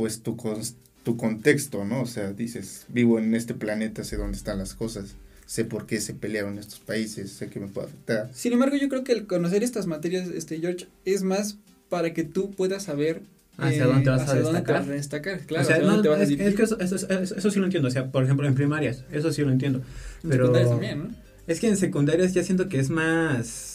[0.00, 2.02] pues, tu, cons- tu contexto, ¿no?
[2.02, 5.14] O sea, dices, vivo en este planeta, sé dónde están las cosas
[5.46, 8.30] sé por qué se pelearon estos países, sé que me puede afectar.
[8.32, 11.56] Sin embargo, yo creo que el conocer estas materias, este George, es más
[11.88, 13.22] para que tú puedas saber
[13.58, 14.80] ¿Hacia dónde te vas a hacia dónde te destacar?
[14.82, 17.34] vas a destacar, claro, o sea, no, te vas a es, que eso, eso- eso-
[17.36, 17.88] eso sí lo entiendo.
[17.88, 19.80] O sea, por ejemplo, en primarias, eso sí lo entiendo.
[20.22, 21.10] En pero- secundarias también, ¿no?
[21.48, 23.69] Es que en secundarias ya siento que es más.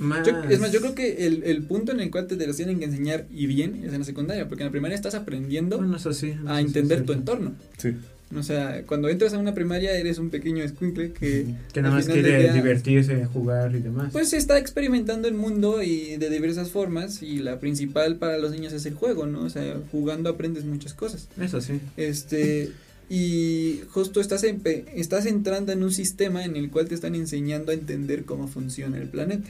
[0.00, 2.56] Más Yo- es más, yo creo que el, el punto en el cual te los
[2.56, 5.78] tienen que enseñar y bien es en la secundaria, porque en la primaria estás aprendiendo
[5.78, 6.28] Bueno, eso sí.
[6.30, 7.54] eso a sí entender tu entorno.
[7.76, 7.94] Sí.
[8.36, 12.06] O sea, cuando entras a una primaria eres un pequeño escuincle que Que nada más
[12.06, 14.12] quiere divertirse, jugar y demás.
[14.12, 18.74] Pues está experimentando el mundo y de diversas formas y la principal para los niños
[18.74, 19.44] es el juego, ¿no?
[19.44, 21.26] O sea, jugando aprendes muchas cosas.
[21.40, 21.80] eso sí.
[21.96, 22.70] Este,
[23.08, 27.72] y justo estás, empe- estás entrando en un sistema en el cual te están enseñando
[27.72, 29.48] a entender cómo funciona el planeta.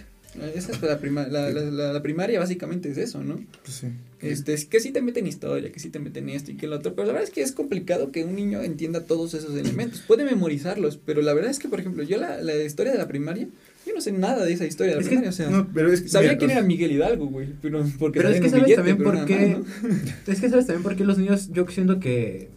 [0.55, 3.41] Esa es la, prima, la, la, la, primaria básicamente es eso, ¿no?
[3.65, 3.89] Pues sí.
[4.21, 6.77] Este, es que sí te meten historia, que sí te meten esto y que lo
[6.77, 10.01] otro, pero la verdad es que es complicado que un niño entienda todos esos elementos.
[10.07, 13.07] Puede memorizarlos, pero la verdad es que, por ejemplo, yo la, la historia de la
[13.09, 13.47] primaria,
[13.87, 15.69] yo no sé nada de esa historia de la Es que- primaria, o sea, No,
[15.73, 18.49] pero es que, sabía mira, quién era Miguel Hidalgo, güey, pero porque Pero es que
[18.51, 19.57] sabes billete, también por qué.
[20.27, 22.49] Es que sabes también por qué los niños, yo siento que,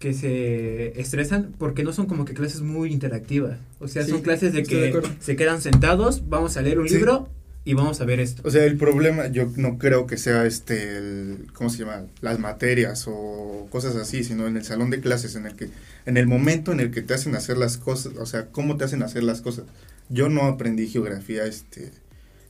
[0.00, 3.58] que se estresan porque no son como que clases muy interactivas.
[3.78, 6.94] O sea, Sí, son clases de que se quedan sentados, vamos a leer un Sí.
[6.96, 7.28] libro
[7.66, 8.42] y vamos a ver esto.
[8.46, 12.06] O sea, el problema yo no creo que sea este, el, ¿cómo se llama?
[12.22, 15.68] Las materias o cosas así, sino en el salón de clases, en el que,
[16.06, 18.84] en el momento en el que te hacen hacer las cosas, o sea, cómo te
[18.84, 19.66] hacen hacer las cosas.
[20.08, 21.90] Yo no aprendí geografía, este,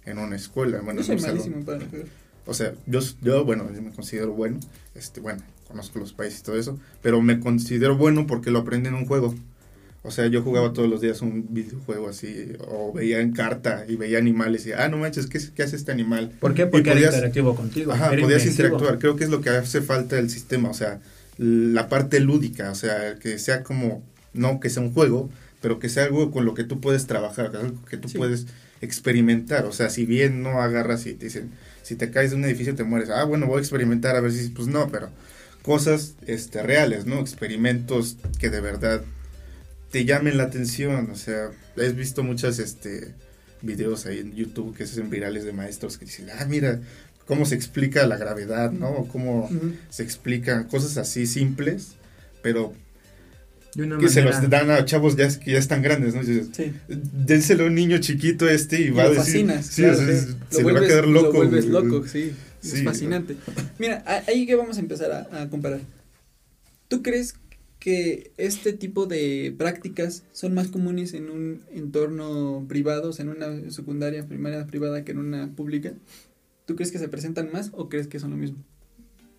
[0.07, 1.65] en una escuela, bueno, Yo soy en un salón.
[1.65, 1.81] para.
[2.47, 4.59] O sea, yo, yo, bueno, yo me considero bueno,
[4.95, 8.89] este, bueno, conozco los países y todo eso, pero me considero bueno porque lo aprendí
[8.89, 9.35] en un juego.
[10.03, 13.97] O sea, yo jugaba todos los días un videojuego así, o veía en carta y
[13.97, 16.33] veía animales y, ah, no manches, ¿qué, qué hace este animal?
[16.41, 16.67] ¿Por qué?
[16.67, 17.93] Porque era podías- interactivo contigo.
[17.93, 18.99] Ajá, podías interactuar.
[18.99, 21.01] Creo que es lo que hace falta del sistema, o sea,
[21.37, 24.03] la parte lúdica, o sea, que sea como,
[24.33, 25.29] no que sea un juego,
[25.61, 28.17] pero que sea algo con lo que tú puedes trabajar, algo que tú Sí.
[28.17, 28.47] puedes
[28.81, 29.67] experimentar.
[29.67, 31.51] O sea, si bien no agarras y te dicen,
[31.83, 34.33] si te caes de un edificio te mueres, ah, bueno, voy a experimentar a ver
[34.33, 35.11] si, pues no, pero
[35.63, 37.21] cosas este, reales, ¿no?
[37.21, 39.03] Experimentos que de verdad
[39.91, 43.15] te llamen la atención, o sea, he visto muchas, este,
[43.63, 46.81] videos ahí en YouTube que se hacen virales de maestros que dicen, ah, mira,
[47.27, 49.07] cómo se explica la gravedad, ¿no?
[49.13, 49.51] Cómo
[49.91, 51.93] se explican cosas así simples,
[52.43, 52.73] pero
[53.75, 56.23] De una que se los dan a chavos ya que ya están grandes, ¿no?
[56.23, 56.73] Y dices, Sí.
[56.89, 59.99] dénselo a un niño chiquito este y, Y va a decir, fascinas, sí, claro,
[60.51, 61.27] se le va a quedar loco.
[61.27, 61.85] Lo vuelves güey.
[61.85, 62.33] loco, sí.
[62.63, 62.85] Es Sí.
[62.85, 63.37] fascinante.
[63.79, 65.81] Mira, ahí que vamos a empezar a, a comparar.
[66.89, 67.35] ¿Tú crees
[67.79, 73.31] que este tipo de prácticas son más comunes en un entorno privado, o sea, en
[73.31, 75.95] una secundaria, primaria privada que en una pública?
[76.67, 78.59] ¿Tú crees que se presentan más o crees que son lo mismo?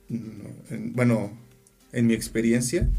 [0.10, 1.32] No, en- bueno,
[1.94, 2.90] en mi experiencia,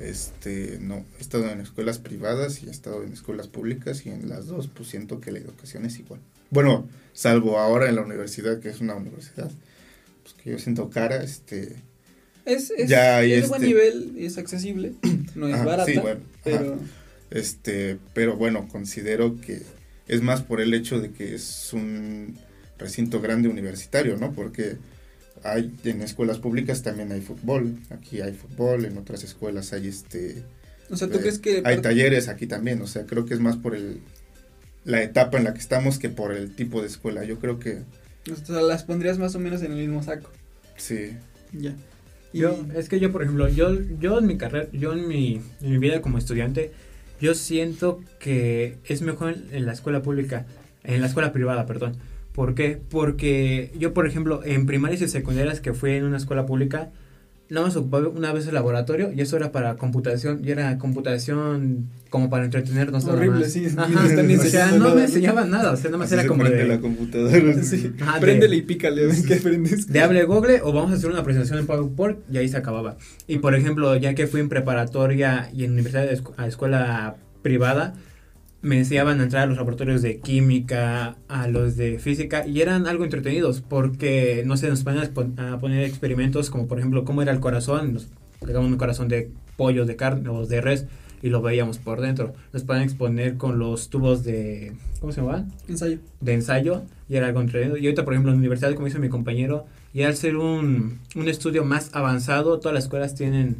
[0.00, 4.28] este, no, he estado en escuelas privadas y he estado en escuelas públicas y en
[4.28, 6.20] las dos, pues siento que la educación es igual.
[6.50, 9.50] Bueno, salvo ahora en la universidad, que es una universidad,
[10.22, 11.76] pues que yo siento cara, este,
[12.44, 14.94] Es, es, Ya, es buen este- nivel, es accesible,
[15.34, 16.40] no es Ajá, barata, sí, bueno, ajá.
[16.44, 16.78] pero
[17.30, 19.62] Este, pero bueno, considero que
[20.06, 22.38] es más por el hecho de que es un
[22.78, 24.32] recinto grande universitario, ¿no?
[24.32, 24.76] Porque
[25.42, 30.44] hay en escuelas públicas también hay fútbol, aquí hay fútbol, en otras escuelas hay este
[30.88, 33.40] o sea, ¿tú eh, crees que hay talleres aquí también, o sea, creo que es
[33.40, 34.00] más por el
[34.86, 37.24] la etapa en la que estamos que por el tipo de escuela.
[37.24, 37.82] Yo creo que
[38.32, 40.30] o sea, las pondrías más o menos en el mismo saco?
[40.76, 41.10] sí.
[41.52, 41.74] Ya.
[42.32, 43.70] Y- Yo, es que yo, por ejemplo, yo,
[44.00, 46.72] yo en mi carrera, yo en mi, en mi vida como estudiante,
[47.20, 50.46] yo siento que es mejor en, en la escuela pública,
[50.84, 51.96] en la escuela privada, perdón.
[52.32, 52.78] ¿Por qué?
[52.90, 56.90] Porque yo, por ejemplo, en primarias y secundarias que fui en una escuela pública,
[57.48, 61.88] nada más ocupaba una vez el laboratorio y eso era para computación, y era computación
[62.10, 63.04] como para entretenernos.
[63.04, 63.52] nada Horrible, más.
[63.52, 63.84] sí, Ajá.
[63.84, 66.44] O sea, no nada, me enseñaban nada, o sea, nada más Así era se como
[66.44, 66.64] de...
[66.66, 67.36] la computadora.
[67.62, 67.92] Sí.
[68.00, 69.86] Ajá, de- Préndele y pícale, a ver qué aprendes.
[69.86, 72.96] de hable Google o vamos a hacer una presentación en PowerPoint y ahí se acababa.
[73.26, 77.16] Y por ejemplo, ya que fui en preparatoria y en universidad de escu- a escuela
[77.42, 77.94] privada,
[78.66, 82.88] me enseñaban a entrar a los laboratorios de química, a los de física y eran
[82.88, 87.30] algo entretenidos porque, no sé, nos ponían a poner experimentos como por ejemplo cómo era
[87.30, 88.08] el corazón, nos
[88.44, 90.86] pegaban un corazón de pollo, de carne o de res
[91.22, 92.34] y lo veíamos por dentro.
[92.52, 95.52] Nos ponían a exponer con los tubos de, ¿cómo se llamaban?
[95.68, 95.98] Ensayo.
[96.20, 97.76] de ensayo y era algo entretenido.
[97.76, 100.98] Y ahorita, por ejemplo, en la universidad, como dice mi compañero, y al ser un,
[101.14, 103.58] un estudio más avanzado, todas las escuelas tienen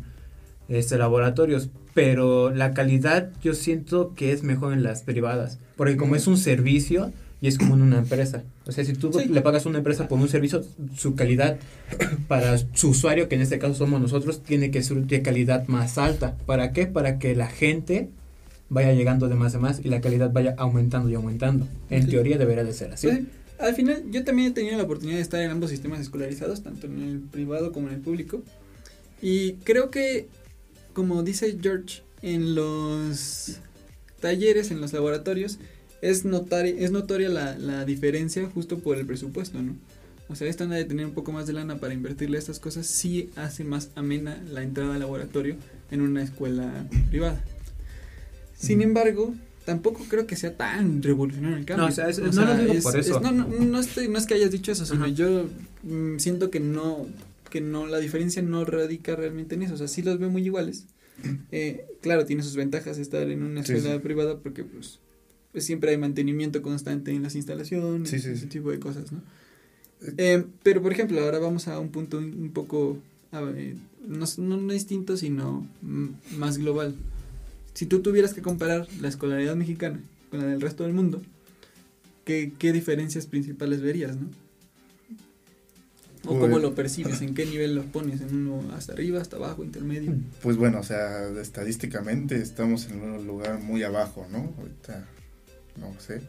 [0.68, 6.16] este laboratorios, pero la calidad yo siento que es mejor en las privadas, porque como
[6.16, 8.42] es un servicio y es como en una empresa.
[8.66, 9.26] O sea, si tú Sí.
[9.28, 10.64] le pagas a una empresa por un servicio,
[10.96, 11.58] su calidad
[12.28, 15.98] para su usuario, que en este caso somos nosotros, tiene que ser de calidad más
[15.98, 16.36] alta.
[16.46, 16.86] ¿Para qué?
[16.86, 18.08] Para que la gente
[18.68, 21.68] vaya llegando de más a más y la calidad vaya aumentando y aumentando.
[21.90, 22.10] En Sí.
[22.10, 23.06] teoría debería de ser así.
[23.06, 23.20] Pues,
[23.58, 26.86] al final, yo también he tenido la oportunidad de estar en ambos sistemas escolarizados, tanto
[26.88, 28.42] en el privado como en el público.
[29.22, 30.28] Y creo que,
[30.96, 33.58] como dice George, en los
[34.20, 35.58] talleres, en los laboratorios,
[36.00, 39.76] es, notar, es notoria la, la diferencia justo por el presupuesto, ¿no?
[40.30, 42.60] O sea, esta onda de tener un poco más de lana para invertirle a estas
[42.60, 45.56] cosas sí hace más amena la entrada al laboratorio
[45.90, 47.44] en una escuela privada.
[48.58, 49.34] Sin embargo,
[49.66, 51.84] tampoco creo que sea tan revolucionario el cambio.
[51.86, 53.20] No, o sea, es- no lo digo por eso.
[53.20, 55.12] no, no, no, estoy- no es que hayas dicho eso, sino Ajá.
[55.12, 55.46] yo
[55.82, 57.06] mm, siento que no,
[57.56, 59.72] que no, la diferencia no radica realmente en eso.
[59.72, 60.86] O sea, sí los veo muy iguales.
[61.50, 63.98] Eh, claro, tiene sus ventajas estar en una escuela sí.
[64.00, 64.98] privada porque, pues,
[65.52, 69.22] pues siempre hay mantenimiento constante en las instalaciones, Sí, ese tipo de cosas, ¿no?
[70.18, 72.98] Eh, pero, por ejemplo, ahora vamos a un punto un poco,
[73.32, 75.66] ver, no, no, distinto, sino
[76.36, 76.94] más global.
[77.72, 81.22] Si tú tuvieras que comparar la escolaridad mexicana con la del resto del mundo,
[82.26, 84.28] ¿qué, qué diferencias principales verías, no?
[86.26, 87.22] ¿O Pues- cómo lo percibes?
[87.22, 88.20] ¿En qué nivel lo pones?
[88.20, 90.14] ¿En uno hasta arriba, hasta abajo, intermedio?
[90.42, 94.52] Pues bueno, o sea, estadísticamente estamos en un lugar muy abajo, ¿no?
[94.58, 95.06] Ahorita,
[95.80, 96.20] no sé,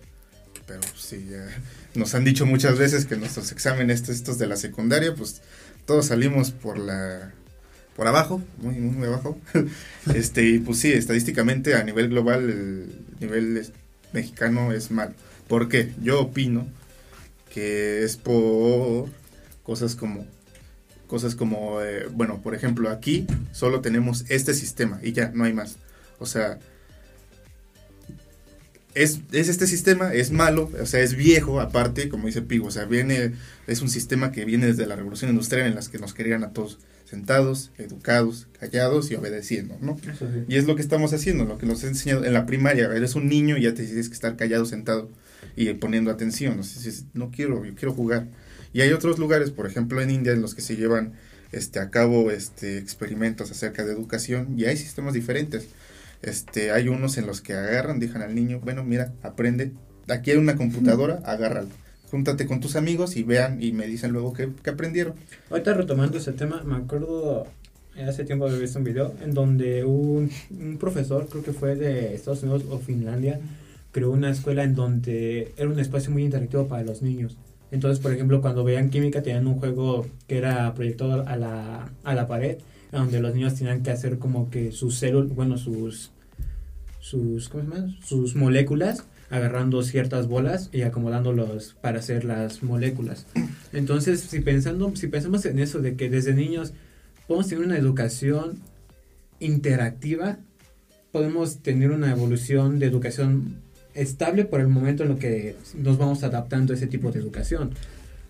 [0.65, 1.47] pero sí, ya
[1.95, 5.41] nos han dicho muchas veces que nuestros exámenes estos de la secundaria, pues
[5.85, 7.33] todos salimos por la
[7.95, 9.39] por abajo, muy muy, abajo.
[10.13, 12.85] este y pues sí, estadísticamente a nivel global el
[13.19, 13.71] nivel es-
[14.13, 15.13] mexicano es malo.
[15.47, 15.93] ¿Por qué?
[16.03, 16.67] Yo opino
[17.53, 19.07] que es por
[19.67, 20.25] cosas como
[21.07, 25.53] cosas como eh, bueno, por ejemplo, aquí solo tenemos este sistema y ya no hay
[25.53, 25.77] más.
[26.19, 26.57] O sea,
[28.93, 32.71] es, es este sistema, es malo, o sea, es viejo, aparte, como dice Pigo, o
[32.71, 33.33] sea, viene,
[33.67, 36.51] es un sistema que viene desde la revolución industrial en las que nos querían a
[36.51, 39.97] todos sentados, educados, callados y obedeciendo, ¿no?
[39.97, 40.25] Sí.
[40.47, 43.15] Y es lo que estamos haciendo, lo que nos han enseñado en la primaria, eres
[43.15, 45.09] un niño y ya te tienes que estar callado, sentado
[45.55, 46.59] y poniendo atención,
[47.13, 48.27] no quiero, yo quiero jugar.
[48.73, 51.13] Y hay otros lugares, por ejemplo en India, en los que se llevan
[51.51, 55.67] este, a cabo este, experimentos acerca de educación y hay sistemas diferentes.
[56.21, 59.71] Este, hay unos en los que agarran, dejan al niño, bueno, mira, aprende,
[60.09, 61.69] aquí hay una computadora, agárralo.
[62.09, 65.13] Júntate con tus amigos y vean y me dicen luego qué, qué aprendieron.
[65.49, 67.47] Ahorita retomando ese tema, me acuerdo,
[68.07, 72.15] hace tiempo había visto un video en donde un, un profesor, creo que fue de
[72.15, 73.39] Estados Unidos o Finlandia,
[73.91, 77.37] creó una escuela en donde era un espacio muy interactivo para los niños.
[77.71, 82.15] Entonces, por ejemplo, cuando veían química, tenían un juego que era proyectado a la, a
[82.15, 82.57] la pared,
[82.91, 86.11] donde los niños tenían que hacer como que sus células, bueno, sus,
[86.99, 87.95] sus, ¿cómo se llama?
[88.03, 93.25] Sus moléculas, agarrando ciertas bolas y acomodándolos para hacer las moléculas.
[93.73, 96.73] Entonces, si pensando, si pensamos en eso de que desde niños
[97.27, 98.59] podemos tener una educación
[99.39, 100.37] interactiva,
[101.11, 103.66] podemos tener una evolución de educación
[104.01, 107.71] estable por el momento en lo que nos vamos adaptando a ese tipo de educación.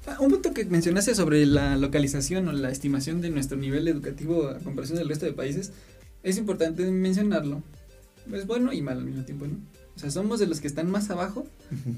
[0.08, 4.48] Ah, Un punto que mencionaste sobre la localización o la estimación de nuestro nivel educativo
[4.48, 5.72] a comparación del resto de países,
[6.24, 7.62] es importante mencionarlo.
[8.34, 9.56] Es bueno y malo al mismo tiempo, ¿no?
[9.96, 11.48] O sea, somos de los que están más abajo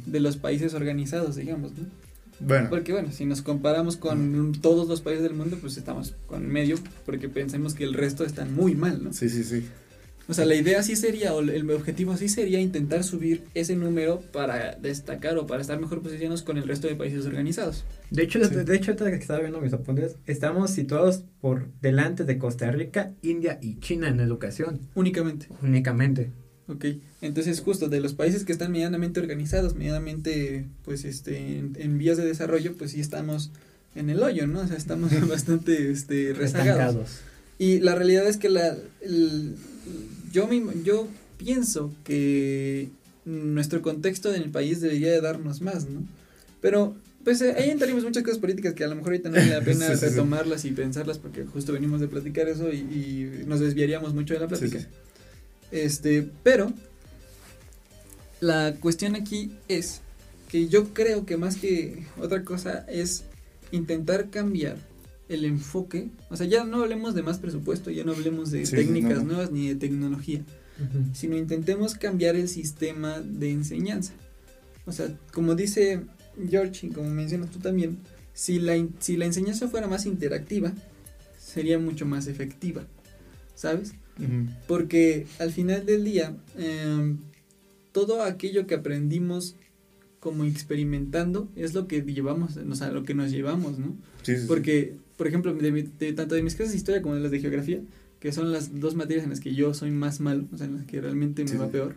[0.06, 1.86] de los países organizados, digamos, ¿no?
[2.40, 6.48] Bueno, Porque bueno, si nos comparamos con todos los países del mundo, pues estamos con
[6.48, 9.12] medio, porque pensemos que el resto están muy mal, ¿no?
[9.14, 9.66] sí, sí, sí.
[10.30, 14.22] O sea, la idea sí sería, o el objetivo sí sería intentar subir ese número
[14.32, 17.84] para destacar o para estar mejor posicionados con el resto de países organizados.
[18.12, 18.54] De hecho, Sí.
[18.56, 23.58] de hecho, que estaba viendo mis apuntes, estamos situados por delante de Costa Rica, India
[23.62, 25.48] y China en educación, Únicamente.
[25.63, 26.30] únicamente.
[26.68, 26.86] Ok,
[27.22, 32.18] entonces justo de los países que están medianamente organizados, medianamente pues este en, en vías
[32.18, 33.52] de desarrollo, pues sí estamos
[33.96, 34.60] en el hoyo, ¿no?
[34.60, 36.78] O sea, estamos bastante este rezagados.
[36.78, 37.20] Estancados.
[37.58, 39.56] Y la realidad es que la el-
[40.32, 42.89] yo me, yo pienso que
[43.26, 46.04] nuestro contexto en el país debería de darnos más, ¿no?
[46.62, 49.50] Pero pues eh, ahí entraríamos muchas cosas políticas que a lo mejor ahorita no vale
[49.50, 50.06] la pena Sí, sí, sí.
[50.08, 54.39] retomarlas y pensarlas porque justo venimos de platicar eso y, y nos desviaríamos mucho de
[54.39, 54.80] la plática.
[55.72, 56.74] Este, pero
[58.42, 60.02] la cuestión aquí es
[60.50, 63.24] que yo creo que más que otra cosa es
[63.72, 64.78] intentar cambiar
[65.30, 68.76] el enfoque, o sea, ya no hablemos de más presupuesto, ya no hablemos de Sí,
[68.76, 69.26] técnicas no.
[69.34, 70.42] nuevas ni de tecnología,
[71.13, 74.13] sino intentemos cambiar el sistema de enseñanza.
[74.86, 76.02] O sea, como dice
[76.50, 77.98] George y como mencionas tú también,
[78.34, 80.74] si la, si la enseñanza fuera más interactiva,
[81.38, 82.86] sería mucho más efectiva,
[83.56, 83.94] ¿sabes?
[84.68, 87.18] Porque al final del día, em,
[87.92, 89.56] todo aquello que aprendimos
[90.20, 93.96] como experimentando es lo que llevamos, o sea, lo que nos llevamos, ¿no?
[94.24, 94.48] Sí, sí, sí.
[95.20, 97.40] Por ejemplo, de, mi- de- tanto de mis clases de historia como de las de
[97.40, 97.82] geografía,
[98.20, 100.78] que son las dos materias en las que yo soy más malo, o sea, en
[100.78, 101.96] las que realmente me Sí, va peor,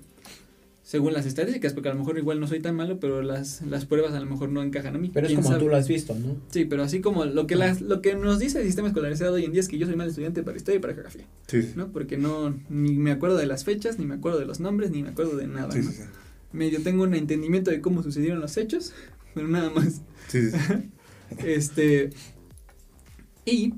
[0.84, 3.86] según las estadísticas, porque a lo mejor igual no soy tan malo, pero las, las
[3.86, 5.10] pruebas a lo mejor no encajan a mí.
[5.14, 5.62] Pero es ¿quién como sabe?
[5.62, 6.36] tú lo has visto, ¿no?
[6.50, 9.44] Sí, pero así como lo que, las, lo que nos dice el sistema escolarizado hoy
[9.44, 11.24] en día es que yo soy mal estudiante para historia y para geografía.
[11.46, 11.70] Sí.
[11.76, 11.92] ¿no?
[11.92, 15.02] Porque no, ni me acuerdo de las fechas, ni me acuerdo de los nombres, ni
[15.04, 15.90] me acuerdo de nada, Sí, ¿no?
[15.92, 16.02] sí, sí.
[16.52, 18.92] Medio tengo un entendimiento de cómo sucedieron los hechos,
[19.34, 20.02] pero nada más.
[20.28, 20.56] Sí, sí.
[21.46, 22.10] Este,
[23.44, 23.74] y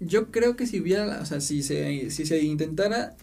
[0.00, 3.16] yo creo que si hubiera, o sea, si se, si se intentara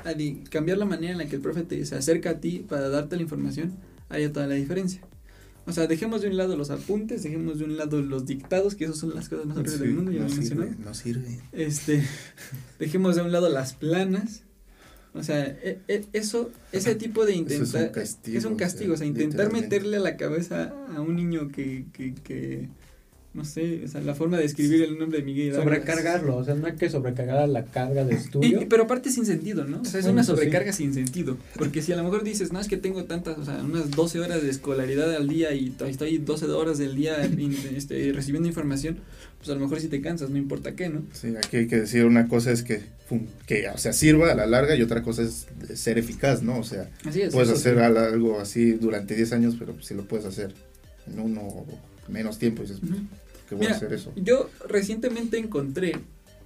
[0.50, 3.16] cambiar la manera en la que el profe te, se acerca a ti para darte
[3.16, 3.74] la información,
[4.10, 5.02] haría toda la diferencia.
[5.68, 8.84] O sea, dejemos de un lado los apuntes, dejemos de un lado los dictados, que
[8.86, 10.72] esas son las cosas más horribles Sí, del mundo, ya no lo mencionado.
[10.84, 11.40] no sirve.
[11.54, 12.04] Este,
[12.78, 14.44] dejemos de un lado las planas,
[15.14, 17.82] O sea, e- e- eso, ese tipo de Eso intentar...
[17.82, 18.38] es un castigo.
[18.38, 19.78] es un castigo, o sea, intentar literalmente.
[19.78, 22.68] meterle a la cabeza a un niño que, que, que,
[23.36, 25.54] no sé, o sea, la forma de escribir el nombre de Miguel.
[25.54, 28.62] Sobrecargarlo, o sea, no hay que sobrecargar la carga de estudio.
[28.62, 29.82] y- pero aparte sin sentido, ¿no?
[29.82, 30.28] O sea, es Bueno, una sí.
[30.32, 31.38] sobrecarga sin sentido.
[31.58, 34.20] Porque si a lo mejor dices, no, es que tengo tantas, o sea, unas 12
[34.22, 38.48] horas de escolaridad al día y to- estoy 12 horas del día in- este, recibiendo
[38.48, 39.00] información,
[39.38, 41.04] pues a lo mejor si te cansas, no importa qué, ¿no?
[41.12, 42.82] Sí, aquí hay que decir una cosa es que,
[43.46, 46.58] que o sea, sirva a la larga y otra cosa es ser eficaz, ¿no?
[46.60, 47.34] O sea, Así es.
[47.34, 47.82] puedes hacer sí.
[47.82, 50.54] al- algo así durante 10 años, pero si lo puedes hacer
[51.06, 51.66] en uno o
[52.08, 52.96] menos tiempo, dices, Ujú.
[53.48, 54.12] Que voy Mira, a hacer eso.
[54.16, 55.94] Yo recientemente encontré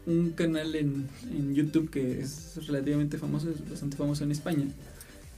[0.06, 4.66] un canal en, en YouTube que es relativamente famoso, es bastante famoso en España,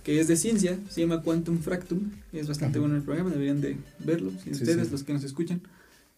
[0.03, 2.87] que es de ciencia, se llama Quantum Fractum, es bastante Ajá.
[2.87, 4.91] bueno el programa, deberían de verlo, si Sí, ustedes, sí.
[4.91, 5.61] los que nos escuchan.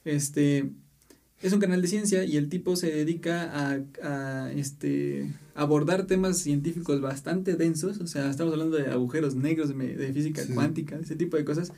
[0.05, 0.69] Este,
[1.41, 6.37] es un canal de ciencia y el tipo se dedica a, a, este, abordar temas
[6.37, 10.53] científicos bastante densos, o sea, estamos hablando de agujeros negros, de, de física Sí.
[10.53, 11.71] cuántica, ese tipo de cosas,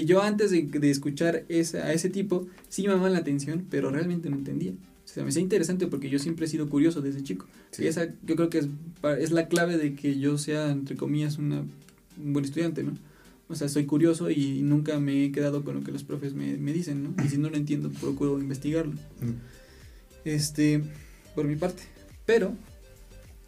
[0.00, 3.64] que yo antes de, de escuchar ese, a ese tipo sí me llamaban la atención,
[3.70, 4.72] pero realmente no entendía.
[4.72, 7.46] O sea, me hacía interesante porque yo siempre he sido curioso desde chico.
[7.70, 7.84] Sí.
[7.84, 8.66] Y esa yo creo que es,
[9.20, 12.98] es la clave de que yo sea, entre comillas, una, un buen estudiante, ¿no?
[13.46, 16.56] O sea, soy curioso y nunca me he quedado con lo que los profes me,
[16.56, 17.14] me dicen, ¿no?
[17.24, 18.94] Y si no lo entiendo, procuro investigarlo.
[18.94, 19.34] Mm.
[20.24, 20.82] Este,
[21.36, 21.84] por mi parte.
[22.26, 22.54] Pero,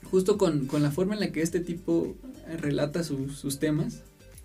[0.05, 2.14] justo con, con la forma en la que este tipo
[2.61, 4.03] relata sus- sus temas,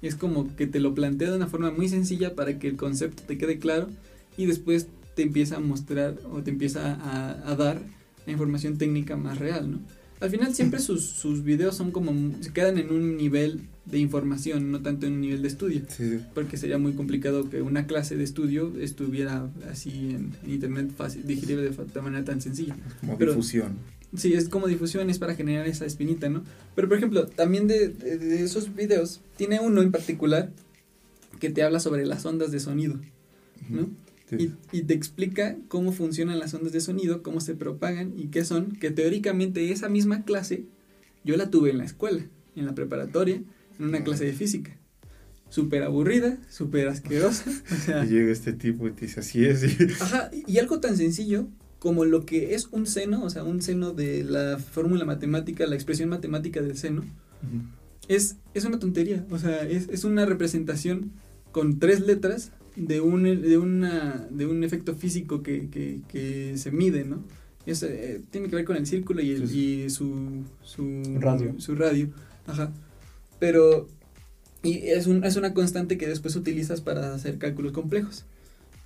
[0.08, 3.24] es como que te lo plantea de una forma muy sencilla para que el concepto
[3.28, 3.90] te quede claro
[4.38, 7.82] y después te empieza a mostrar o te empieza a, a dar
[8.26, 9.80] la información técnica más real, ¿no?
[10.22, 14.72] Al final siempre sus, sus videos son como, se quedan en un nivel de información,
[14.72, 18.16] no tanto en un nivel de estudio Sí, porque sería muy complicado que una clase
[18.16, 22.76] de estudio estuviera así en, en internet fácil, digerible de, manera tan sencilla.
[23.00, 23.78] como Pero- difusión.
[24.16, 26.44] Sí, es como difusión, es para generar esa espinita, ¿no?
[26.76, 30.52] Pero por ejemplo, también de, de- de esos videos, tiene uno en particular
[31.40, 33.00] que te habla sobre las ondas de sonido,
[33.70, 33.90] ¿no?
[34.30, 34.52] Sí.
[34.72, 38.44] Y, y te explica cómo funcionan las ondas de sonido, cómo se propagan y qué
[38.46, 40.66] son, que teóricamente esa misma clase
[41.24, 43.36] yo la tuve en la escuela, en la preparatoria,
[43.80, 44.78] en una clase de física.
[45.50, 47.44] Súper aburrida, súper asquerosa.
[47.50, 49.64] O sea, Y llega este tipo y te dice, así es.
[49.64, 51.48] y- Ajá, y algo tan sencillo
[51.82, 55.74] como lo que es un seno, o sea, un seno de la fórmula matemática, la
[55.74, 57.04] expresión matemática del seno,
[58.08, 59.26] es, es una tontería.
[59.32, 61.12] O sea, es, es una representación
[61.52, 66.70] con tres letras de un, de una, de un efecto físico que, que, que se
[66.70, 67.24] mide, ¿no?
[67.66, 71.56] Es, eh, tiene que ver con el círculo y, el, Sí, y su, su Radio.
[71.58, 72.10] Su radio.
[72.46, 72.72] Ajá.
[73.40, 73.88] Pero
[74.62, 78.26] y es, un, es una constante que después utilizas para hacer cálculos complejos.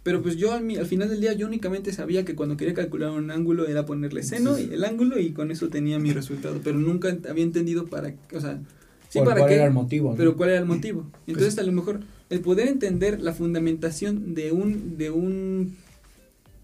[0.05, 2.75] Pero pues yo al, mi- al final del día yo únicamente sabía que cuando quería
[2.75, 6.61] calcular un ángulo era ponerle seno y el ángulo y con eso tenía mi resultado.
[6.63, 8.59] Pero nunca había entendido para, o sea,
[9.09, 10.11] sí para cuál qué, era el motivo.
[10.11, 10.15] ¿no?
[10.15, 11.09] pero cuál era el motivo.
[11.25, 15.75] Entonces Pues- a lo mejor el poder entender la fundamentación de un, de un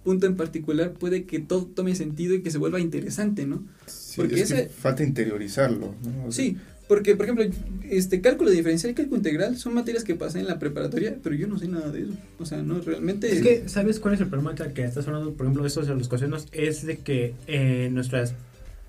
[0.03, 3.63] punto en particular puede que todo tome sentido y que se vuelva interesante, ¿no?
[3.87, 5.95] Sí, Porque es que falta interiorizarlo.
[6.03, 6.27] ¿no?
[6.27, 6.57] O sea, Sí,
[6.87, 7.45] porque por ejemplo,
[7.89, 11.47] este cálculo diferencial y cálculo integral son materias que pasé en la preparatoria, pero yo
[11.47, 12.13] no sé nada de eso.
[12.39, 15.45] O sea, no realmente Es que, ¿sabes cuál es el problema que estás hablando, por
[15.45, 16.47] ejemplo, de estos de los cosenos?
[16.51, 18.33] Es de que eh, en nuestras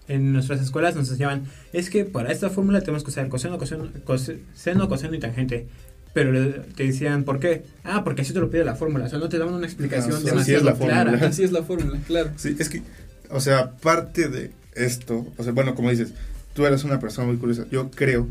[0.09, 3.89] en nuestras escuelas nos enseñaban, es que para esta fórmula tenemos que usar coseno, coseno,
[4.05, 5.69] cose- seno, coseno y tangente.
[6.13, 6.33] Pero
[6.77, 7.63] te decían, ¿por qué?
[7.85, 9.07] Ah, porque así te lo pide la fórmula.
[9.07, 11.05] O sea, no te daban una explicación Ah, así demasiado es la fórmula.
[11.05, 11.27] clara.
[11.29, 12.31] así es la fórmula, claro.
[12.37, 12.83] Sí, es que,
[13.31, 16.13] o sea, parte de esto, o sea, bueno, como dices,
[16.55, 17.67] tú eres una persona muy curiosa.
[17.71, 18.29] Yo creo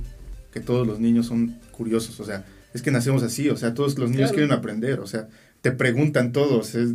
[0.54, 3.98] que todos los niños son curiosos, o sea, es que nacemos así, o sea, todos
[3.98, 4.36] los niños Claro.
[4.36, 5.28] quieren aprender, o sea,
[5.62, 6.90] te preguntan todos, es,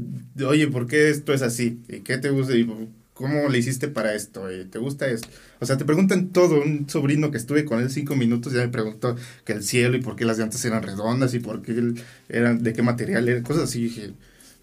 [0.45, 1.81] oye, ¿por qué esto es así?
[1.89, 2.55] ¿Y qué te gusta?
[2.57, 2.66] ¿Y
[3.14, 4.51] cómo le hiciste para esto?
[4.53, 5.29] ¿Y ¿Te gusta esto?
[5.61, 6.61] O sea, te preguntan todo.
[6.61, 10.03] Un sobrino que estuve con él cinco minutos ya me preguntó que el cielo y
[10.03, 11.95] por qué las llantas eran redondas y por qué
[12.29, 13.81] eran, de qué material eran, cosas así.
[13.81, 14.11] Y dije,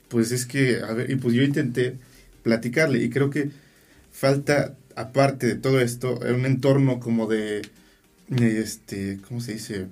[0.09, 1.95] pues es que, a ver, y pues yo intenté
[2.43, 3.49] platicarle y creo que
[4.11, 7.61] falta, aparte de todo esto, un entorno como de,
[8.29, 9.87] este, ¿cómo se dice?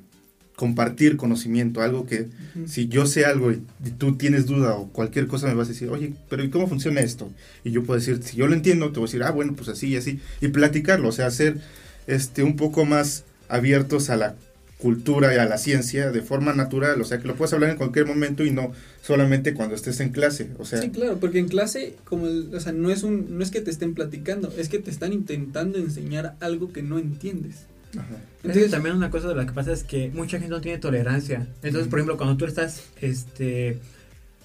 [0.55, 2.27] Compartir conocimiento, algo que
[2.67, 5.71] si yo sé algo y y tú tienes duda o cualquier cosa me vas a
[5.71, 7.31] decir, oye, pero ¿y cómo funciona esto?
[7.63, 9.69] Y yo puedo decir, si yo lo entiendo, te voy a decir, ah, bueno, pues
[9.69, 11.57] así y así, y platicarlo, o sea, ser
[12.05, 14.35] este, un poco más abiertos a la
[14.81, 17.77] cultura y a la ciencia de forma natural, o sea, que lo puedes hablar en
[17.77, 18.71] cualquier momento y no
[19.01, 22.59] solamente cuando estés en clase, o sea, Sí, claro, porque en clase, como, el- o
[22.59, 25.77] sea, no es un, no es que te estén platicando, es que te están intentando
[25.77, 27.67] enseñar algo que no entiendes.
[27.97, 30.77] ajá, Entonces, también una cosa de la que pasa es que mucha gente no tiene
[30.79, 31.47] tolerancia.
[31.61, 33.77] Entonces, por ejemplo, cuando tú estás este,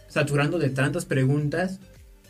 [0.09, 1.81] saturando de tantas preguntas,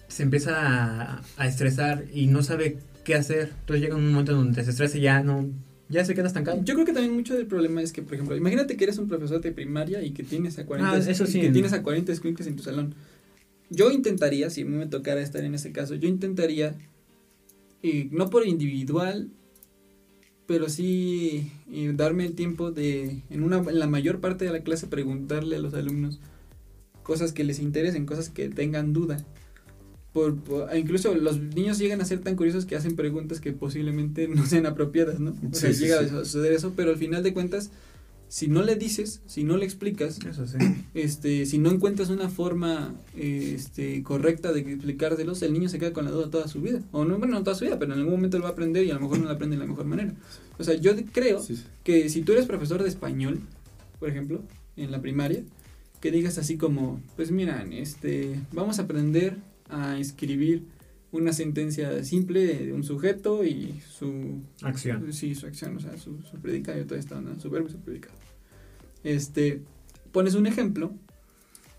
[0.08, 3.50] se empieza a, a estresar y no sabe qué hacer.
[3.60, 5.48] Entonces llega un momento en donde se estresa y ya no,
[5.88, 6.60] ya se queda estancado.
[6.64, 9.08] Yo creo que también mucho del problema es que, por ejemplo, imagínate que eres un
[9.08, 11.40] profesor de primaria y que tienes a 40, Ah, eso sí.
[11.40, 12.94] que tienes a 40 escuincles en tu salón.
[13.70, 16.76] Yo intentaría, si a mí me tocara estar en ese caso, yo intentaría,
[17.82, 19.28] y no por individual,
[20.46, 24.60] pero sí y darme el tiempo de, en, una, en la mayor parte de la
[24.60, 26.20] clase, preguntarle a los alumnos
[27.02, 29.24] cosas que les interesen, cosas que tengan duda.
[30.16, 34.28] Por, por- incluso los niños llegan a ser tan curiosos que hacen preguntas que posiblemente
[34.28, 35.34] no sean apropiadas, ¿no?
[35.52, 36.06] O sea, Sí, llega sí.
[36.06, 37.70] a suceder eso, pero al final de cuentas,
[38.28, 40.56] si no le dices, si no le explicas, Eso sí.
[40.94, 45.92] este, si no encuentras una forma eh, este, correcta de explicárselos, el niño se queda
[45.92, 46.80] con la duda toda su vida.
[46.92, 48.86] O no, bueno, no toda su vida, pero en algún momento lo va a aprender
[48.86, 50.14] y a lo mejor no lo aprende de la mejor manera.
[50.58, 51.64] O sea, yo creo Sí, sí.
[51.84, 53.40] que si tú eres profesor de español,
[54.00, 54.40] por ejemplo,
[54.78, 55.42] en la primaria,
[56.00, 59.36] que digas así como, pues mira, este, vamos a aprender
[59.68, 60.64] a escribir
[61.12, 65.12] una sentencia simple de un sujeto y su Acción.
[65.12, 67.38] Sí, su acción, o sea, su, su predicado y todo esto, ¿no?
[67.40, 68.14] Su verbo y su predicado.
[69.04, 69.62] Este,
[70.12, 70.92] pones un ejemplo,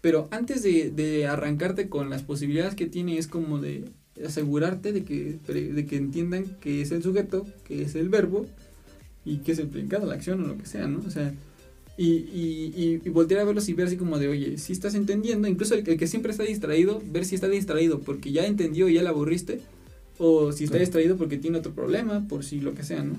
[0.02, 3.90] pero antes de, de arrancarte con las posibilidades que tiene, es como de
[4.26, 8.48] asegurarte de que, de que entiendan que es el sujeto, que es el verbo
[9.26, 11.04] y que es el predicado, la acción o lo que sea, ¿no?
[11.06, 11.34] O sea,
[11.98, 14.94] y, y, y, y voltear a verlos y ver así como de, oye, si estás
[14.94, 18.88] entendiendo, incluso el, el que siempre está distraído, ver si está distraído porque ya entendió
[18.88, 19.62] y ya la aburriste,
[20.20, 23.16] o si está distraído porque tiene otro problema, por si lo que sea, ¿no?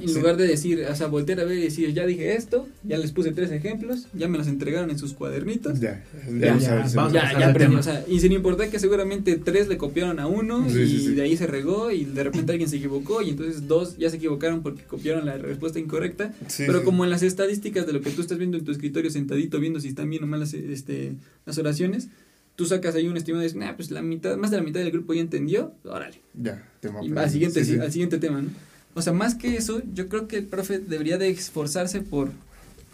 [0.00, 0.14] En Sí.
[0.14, 3.12] lugar de decir, o sea, voltear a ver y decir, ya dije esto, ya les
[3.12, 5.78] puse tres ejemplos, ya me los entregaron en sus cuadernitos.
[5.80, 6.02] Ya,
[6.40, 9.76] Ya, ya, vamos Ya, ya aprendí, o sea, y sin importar que seguramente tres le
[9.76, 11.14] copiaron a uno Sí, y sí, sí.
[11.14, 14.16] de ahí se regó y de repente alguien se equivocó y entonces dos ya se
[14.16, 16.32] equivocaron porque copiaron la respuesta incorrecta.
[16.48, 16.84] Sí, Pero sí.
[16.86, 19.78] como en las estadísticas de lo que tú estás viendo en tu escritorio sentadito viendo
[19.78, 21.12] si están bien o mal las, este,
[21.44, 22.08] las oraciones,
[22.56, 24.80] tú sacas ahí un estimado y dices, nah, pues la mitad, más de la mitad
[24.80, 26.20] del grupo ya entendió, órale.
[26.34, 27.78] Ya, tema Y al siguiente, Sí, sí.
[27.78, 28.48] al siguiente tema, ¿no?
[28.94, 32.30] O sea, más que eso, yo creo que el profe debería de esforzarse por,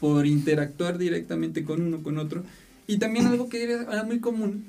[0.00, 2.44] por interactuar directamente con uno, con otro.
[2.86, 4.64] Y también algo que era, muy común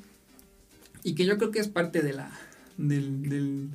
[1.03, 2.31] y que yo creo que es parte de la,
[2.77, 3.69] del, del-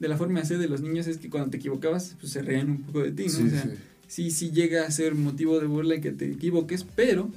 [0.00, 2.42] de la forma de ser de los niños es que cuando te equivocabas, pues se
[2.42, 3.30] reían un poco de ti, ¿no?
[3.30, 3.70] Sí, o sea, sí.
[4.08, 7.30] sí, sí llega a ser motivo de burla y que te equivoques, pero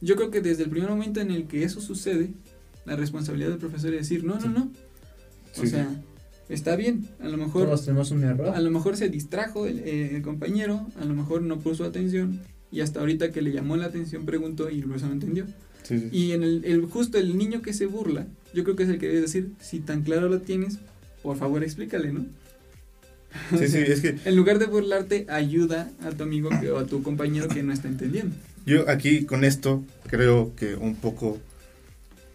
[0.00, 2.30] yo creo que desde el primer momento en el que eso sucede,
[2.86, 4.70] la responsabilidad del profesor es decir, no, no, no.
[5.56, 5.90] O Sí, sea,
[6.48, 8.48] está bien, a lo mejor Todos tenemos un error.
[8.54, 12.40] a lo mejor se distrajo el, eh, el compañero, a lo mejor no puso atención
[12.70, 15.46] y hasta ahorita que le llamó la atención preguntó y luego no entendió.
[15.82, 16.08] Sí, sí.
[16.12, 18.98] Y en el, el- justo el niño que se burla, yo creo que es el
[18.98, 20.78] que debe decir, si tan claro lo tienes,
[21.22, 22.26] por favor explícale, ¿no?
[23.58, 26.86] Sí, sí, es que En lugar de burlarte, ayuda a tu amigo que, o a
[26.86, 28.34] tu compañero que no está entendiendo.
[28.64, 31.38] yo aquí con esto creo que un poco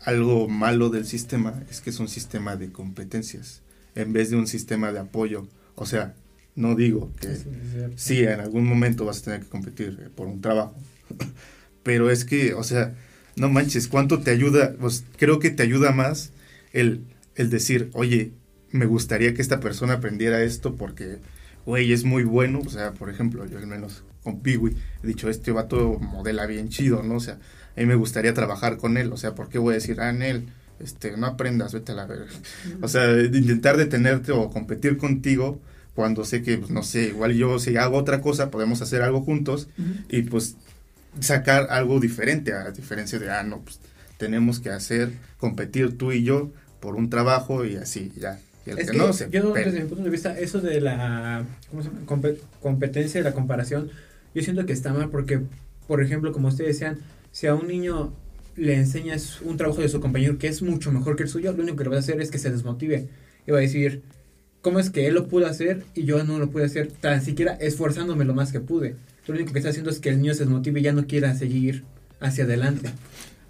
[0.01, 3.61] algo malo del sistema es que es un sistema de competencias
[3.95, 5.47] en vez de un sistema de apoyo.
[5.75, 6.15] O sea,
[6.55, 7.49] no digo que Sí,
[7.95, 10.75] sí, en algún momento vas a tener que competir eh, por un trabajo.
[11.83, 12.95] Pero es que, o sea,
[13.35, 14.75] no manches, ¿cuánto te ayuda?
[14.79, 16.31] Pues creo que te ayuda más
[16.71, 17.01] el,
[17.35, 18.31] el decir, oye,
[18.71, 21.17] me gustaría que esta persona aprendiera esto porque,
[21.65, 22.61] güey, es muy bueno.
[22.65, 26.69] O sea, por ejemplo, yo al menos con Piwi he dicho, este vato modela bien
[26.69, 27.15] chido, ¿no?
[27.15, 27.39] O sea,
[27.75, 29.11] a mí me gustaría trabajar con él.
[29.11, 30.47] O sea, ¿por qué voy a decir, ah, Nel,
[30.83, 32.27] este, no aprendas, vete a la verga?
[32.81, 35.59] O sea, intentar detenerte o competir contigo
[35.95, 39.21] cuando sé que, pues, no sé, igual yo si hago otra cosa, podemos hacer algo
[39.21, 39.67] juntos
[40.09, 40.55] y pues
[41.19, 43.79] sacar algo diferente, a diferencia de, ah, no, pues
[44.17, 48.39] tenemos que hacer, competir tú y yo por un trabajo y así, ya.
[48.65, 50.79] Y el Es que, que no, se yo desde mi punto de vista, eso de
[50.81, 52.01] la ¿cómo se llama?
[52.05, 53.89] Compe- competencia y la comparación,
[54.33, 55.41] yo siento que está mal porque,
[55.87, 56.99] por ejemplo, como ustedes decían,
[57.31, 58.13] si a un niño
[58.55, 61.63] le enseñas un trabajo de su compañero que es mucho mejor que el suyo, lo
[61.63, 63.07] único que le va a hacer es que se desmotive
[63.47, 64.01] y va a decir,
[64.61, 67.53] ¿cómo es que él lo pudo hacer y yo no lo pude hacer tan siquiera
[67.53, 68.95] esforzándome lo más que pude?
[69.27, 71.35] Lo único que está haciendo es que el niño se desmotive y ya no quiera
[71.35, 71.83] seguir
[72.19, 72.89] hacia adelante.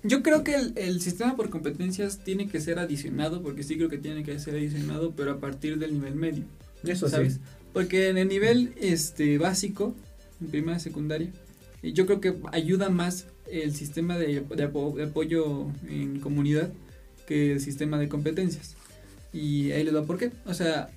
[0.04, 3.90] Yo creo que el, el sistema por competencias tiene que ser adicionado, porque sí creo
[3.90, 6.44] que tiene que ser adicionado, pero a partir del nivel medio.
[6.84, 7.36] Eso ¿sabes?
[7.36, 7.40] sí.
[7.72, 9.96] Porque en el nivel este básico,
[10.42, 11.30] en primaria secundaria,
[11.92, 16.72] yo creo que ayuda más el sistema de, de apo- de apoyo en comunidad
[17.28, 18.76] que el sistema de competencias.
[19.34, 20.32] Y ahí les va por qué.
[20.46, 20.90] O sea,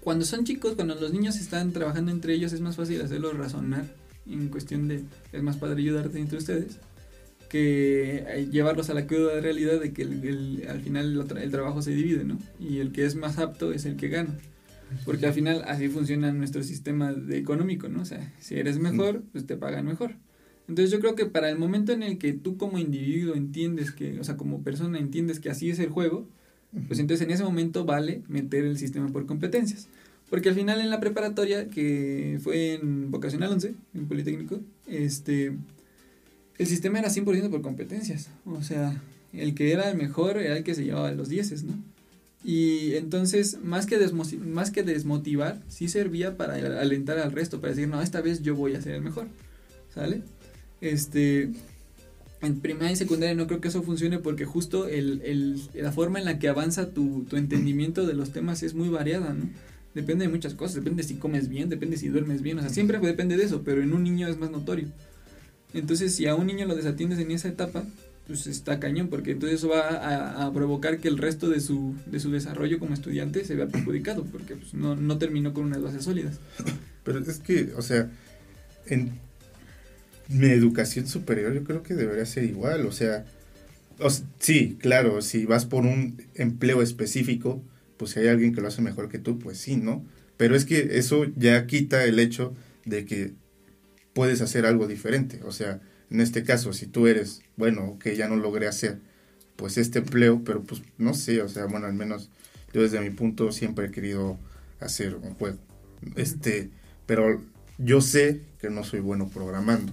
[0.00, 3.84] cuando son chicos, cuando los niños están trabajando entre ellos, es más fácil hacerlos razonar
[4.30, 6.78] en cuestión de es más padre ayudarte entre ustedes
[7.48, 11.82] que eh, llevarlos a la cruda realidad de que el- al final el, el trabajo
[11.82, 12.38] se divide, ¿no?
[12.60, 14.34] Y el que es más apto es el que gana.
[15.04, 18.02] Porque al final así funciona nuestro sistema de económico, ¿no?
[18.02, 20.16] O sea, si eres mejor, pues te pagan mejor.
[20.68, 24.18] Entonces yo creo que para el momento en el que tú como individuo entiendes que,
[24.18, 26.26] o sea, como persona entiendes que así es el juego,
[26.88, 29.88] pues entonces en ese momento vale meter el sistema por competencias.
[30.30, 35.52] Porque al final en la preparatoria, que fue en Vocacional 11, en Politécnico, este,
[36.58, 38.30] el sistema era 100% por competencias.
[38.46, 39.00] O sea,
[39.32, 41.74] el que era el mejor era el que se llevaba los dieces, ¿no?
[42.44, 48.20] Y entonces, más que, desmotivar, sí servía para alentar al resto, para decir, no, esta
[48.20, 49.28] vez yo voy a ser el mejor,
[49.94, 50.20] ¿sale?
[50.82, 51.50] Este,
[52.42, 56.26] en primaria y secundaria no creo que eso funcione porque justo el, la forma en
[56.26, 59.48] la que avanza tu, tu, entendimiento de los temas es muy variada, ¿no?
[59.94, 62.98] Depende de muchas cosas, depende si comes bien, depende si duermes bien, o sea, siempre
[62.98, 64.88] depende de eso, pero en un niño es más notorio.
[65.72, 67.84] Entonces, si a un niño lo desatiendes en esa etapa,
[68.26, 72.20] pues está cañón, porque entonces eso va a, provocar que el resto de su, de
[72.20, 76.04] su desarrollo como estudiante se vea perjudicado, porque pues, no, no terminó con unas bases
[76.04, 76.38] sólidas.
[77.04, 78.10] Pero es que, o sea,
[78.86, 79.12] en
[80.28, 83.26] mi educación superior yo creo que debería ser igual, o sea,
[84.38, 87.62] sí, claro, si vas por un empleo específico,
[87.98, 90.04] pues si hay alguien que lo hace mejor que tú, pues sí, ¿no?
[90.36, 92.54] Pero es que eso ya quita el hecho
[92.86, 93.32] de que
[94.14, 98.28] puedes hacer algo diferente, o sea, en este caso, si tú eres, bueno, que ya
[98.28, 98.98] no logré hacer,
[99.56, 102.30] pues este empleo, pero pues no sé, o sea, bueno, al menos
[102.72, 104.38] yo desde mi punto siempre he querido
[104.80, 105.58] hacer un juego.
[106.16, 106.70] Este,
[107.06, 107.40] pero
[107.78, 109.92] yo sé que no soy bueno programando.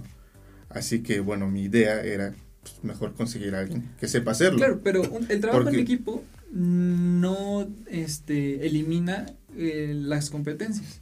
[0.68, 4.58] Así que bueno, mi idea era pues, mejor conseguir a alguien que sepa hacerlo.
[4.58, 11.00] Claro, pero un, el trabajo Porque, en equipo no este, elimina eh, las competencias.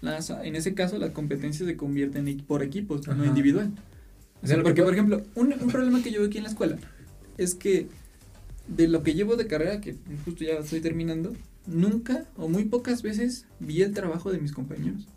[0.00, 3.72] Las, en ese caso, las competencias se convierten en, por equipos, no individual.
[4.42, 6.78] O sea, porque, por ejemplo, un, un, problema que yo veo aquí en la escuela
[7.38, 7.88] es que
[8.68, 11.32] de lo que llevo de carrera, que justo ya estoy terminando,
[11.66, 15.08] nunca o muy pocas veces vi el trabajo de mis compañeros.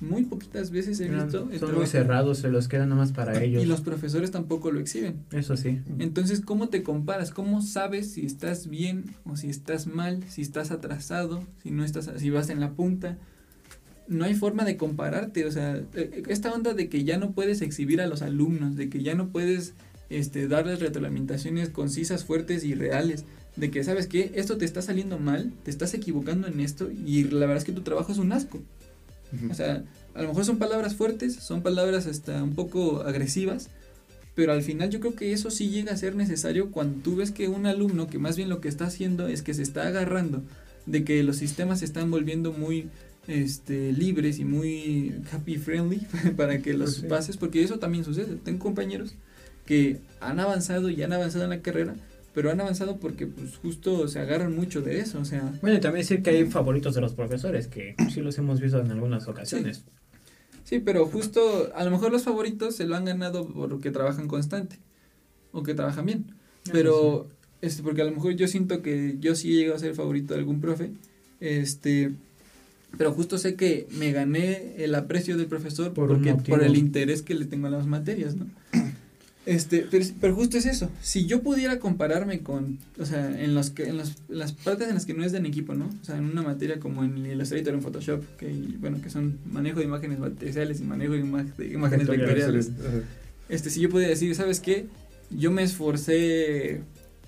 [0.00, 1.48] Muy poquitas veces he visto.
[1.50, 1.78] El son trabajo.
[1.78, 3.62] muy cerrados, se los quedan nomás para ellos.
[3.62, 5.24] Y los profesores tampoco lo exhiben.
[5.32, 5.80] Eso sí.
[5.98, 7.32] Entonces, ¿cómo te comparas?
[7.32, 10.22] ¿Cómo sabes si estás bien o si estás mal?
[10.28, 13.18] Si estás atrasado, si no estás, si vas en la punta
[14.08, 15.80] no hay forma de compararte, o sea,
[16.28, 19.28] esta onda de que ya no puedes exhibir a los alumnos, de que ya no
[19.28, 19.74] puedes
[20.10, 23.24] este, darles retroalimentaciones concisas, fuertes y reales,
[23.56, 27.24] de que sabes que esto te está saliendo mal, te estás equivocando en esto y
[27.24, 28.58] la verdad es que tu trabajo es un asco.
[29.32, 29.50] Uh -huh.
[29.50, 29.84] O sea,
[30.14, 33.68] a lo mejor son palabras fuertes, son palabras hasta un poco agresivas,
[34.34, 37.30] pero al final yo creo que eso sí llega a ser necesario cuando tú ves
[37.30, 40.42] que un alumno que más bien lo que está haciendo es que se está agarrando
[40.86, 42.88] de que los sistemas se están volviendo muy
[43.28, 46.00] este, libres y muy happy friendly
[46.36, 47.06] para que los sí.
[47.06, 48.36] pases, porque eso también sucede.
[48.42, 49.14] Tengo compañeros
[49.66, 51.94] que han avanzado y han avanzado en la carrera,
[52.34, 55.52] pero han avanzado porque pues justo se agarran mucho de eso, o sea.
[55.60, 58.80] Bueno, y también decir que hay favoritos de los profesores, que sí los hemos visto
[58.80, 59.78] en algunas ocasiones.
[59.78, 59.84] Sí.
[60.64, 64.78] sí, pero justo a lo mejor los favoritos se lo han ganado porque trabajan constante
[65.52, 66.34] o que trabajan bien,
[66.72, 67.26] pero
[67.60, 67.66] sí.
[67.66, 70.32] este, porque a lo mejor yo siento que yo sí he llegado a ser favorito
[70.32, 70.92] de algún profe,
[71.40, 72.14] este
[72.96, 77.22] pero justo sé que me gané el aprecio del profesor por, porque, por el interés
[77.22, 78.46] que le tengo a las materias, ¿no?
[79.46, 80.90] Este, pero, pero, justo es eso.
[81.00, 84.88] Si yo pudiera compararme con, o sea, en los que, en, los, en las partes
[84.88, 85.86] en las que no es de en equipo, ¿no?
[85.86, 89.78] O sea, en una materia como en Illustrator, en Photoshop, que bueno, que son manejo
[89.78, 92.72] de imágenes matriciales y manejo de, ima de imágenes vectoriales.
[93.48, 94.84] Este, si yo pudiera decir, ¿sabes qué?
[95.30, 96.82] Yo me esforcé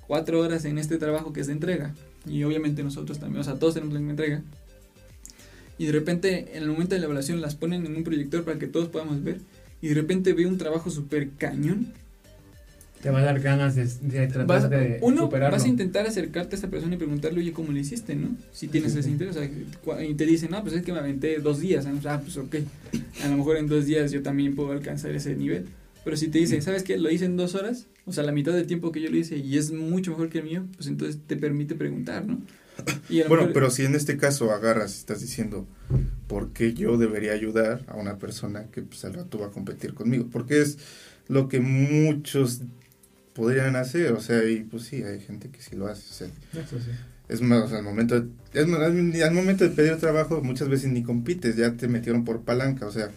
[0.07, 1.95] cuatro horas en este trabajo que es de entrega.
[2.27, 4.43] Y obviamente nosotros también, o sea, todos tenemos la misma entrega
[5.81, 8.59] y de repente en el momento de la evaluación las ponen en un proyector para
[8.59, 9.39] que todos podamos ver
[9.81, 11.95] y de repente veo un trabajo súper cañón.
[13.01, 15.57] Te va a dar ganas de, de tratar vas, de uno, superarlo.
[15.57, 18.37] vas a intentar acercarte a esta persona y preguntarle, oye, ¿cómo lo hiciste, no?
[18.53, 19.13] Si tienes sí, ese sí.
[19.13, 22.21] interés, o sea, y te dicen, no, pues es que me aventé dos días, ah,
[22.23, 22.57] pues ok,
[23.25, 25.65] a lo mejor en dos días yo también puedo alcanzar ese nivel,
[26.05, 26.99] pero si te dicen, ¿sabes qué?
[26.99, 29.39] Lo hice en dos horas, o sea, la mitad del tiempo que yo lo hice
[29.39, 32.39] y es mucho mejor que el mío, pues entonces te permite preguntar, ¿no?
[33.29, 35.67] Bueno, pero si en este caso agarras y estás diciendo,
[36.27, 39.95] ¿por qué yo debería ayudar a una persona que pues, al rato va a competir
[39.95, 40.29] conmigo?
[40.31, 40.79] Porque es
[41.29, 42.63] lo que muchos
[43.35, 46.03] podrían hacer, o sea, y pues sí, hay gente que sí lo hace.
[46.11, 46.91] O sea, sí.
[47.29, 50.69] Es más, o sea, al momento, de, es más, al momento de pedir trabajo muchas
[50.69, 53.11] veces ni compites, ya te metieron por palanca, o sea,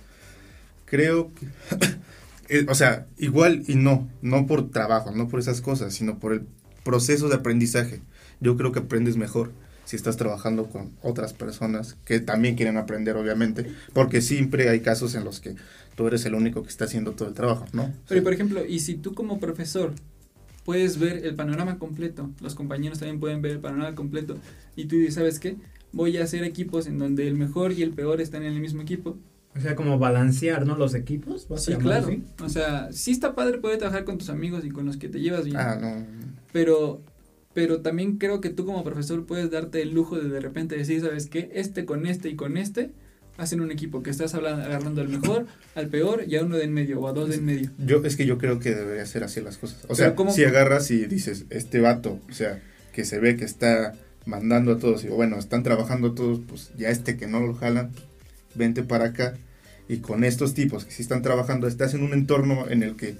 [0.86, 6.20] creo que, o sea, igual y no, no por trabajo, no por esas cosas, sino
[6.20, 6.46] por el
[6.84, 8.02] proceso de aprendizaje
[8.44, 9.52] yo creo que aprendes mejor
[9.86, 15.16] si estás trabajando con otras personas que también quieren aprender, obviamente, porque siempre hay casos
[15.16, 15.56] en los que
[15.96, 17.92] tú eres el único que está haciendo todo el trabajo, ¿no?
[18.08, 18.24] Pero, sí.
[18.24, 19.94] por ejemplo, y si tú como profesor
[20.64, 24.38] puedes ver el panorama completo, los compañeros también pueden ver el panorama completo,
[24.76, 25.58] y tú dices, ¿sabes qué?
[25.92, 28.82] Voy a hacer equipos en donde el mejor y el peor están en el mismo
[28.82, 29.18] equipo.
[29.56, 30.76] O sea, como balancear, ¿no?
[30.76, 31.48] Los equipos.
[31.58, 32.08] Sí, claro.
[32.08, 32.24] Así?
[32.42, 35.20] O sea, sí está padre poder trabajar con tus amigos y con los que te
[35.20, 35.58] llevas bien.
[35.58, 36.04] Ah, no.
[36.52, 37.04] Pero
[37.54, 41.02] pero también creo que tú como profesor puedes darte el lujo de de repente decir,
[41.02, 41.52] ¿sabes qué?
[41.54, 42.92] Este con este y con este
[43.38, 46.66] hacen un equipo que estás hablando, agarrando al mejor, al peor y a uno de
[46.66, 47.72] en medio o a dos de en medio.
[47.80, 49.86] Yo, es que yo creo que debería ser así las cosas.
[49.88, 52.62] O sea, ¿cómo- si agarras y dices, este vato, o sea,
[52.94, 53.94] que se ve que está
[54.26, 57.90] mandando a todos, y bueno, están trabajando todos, pues ya este que no lo jalan,
[58.56, 59.34] vente para acá.
[59.90, 63.16] Y con estos tipos que sí están trabajando, estás en un entorno en el que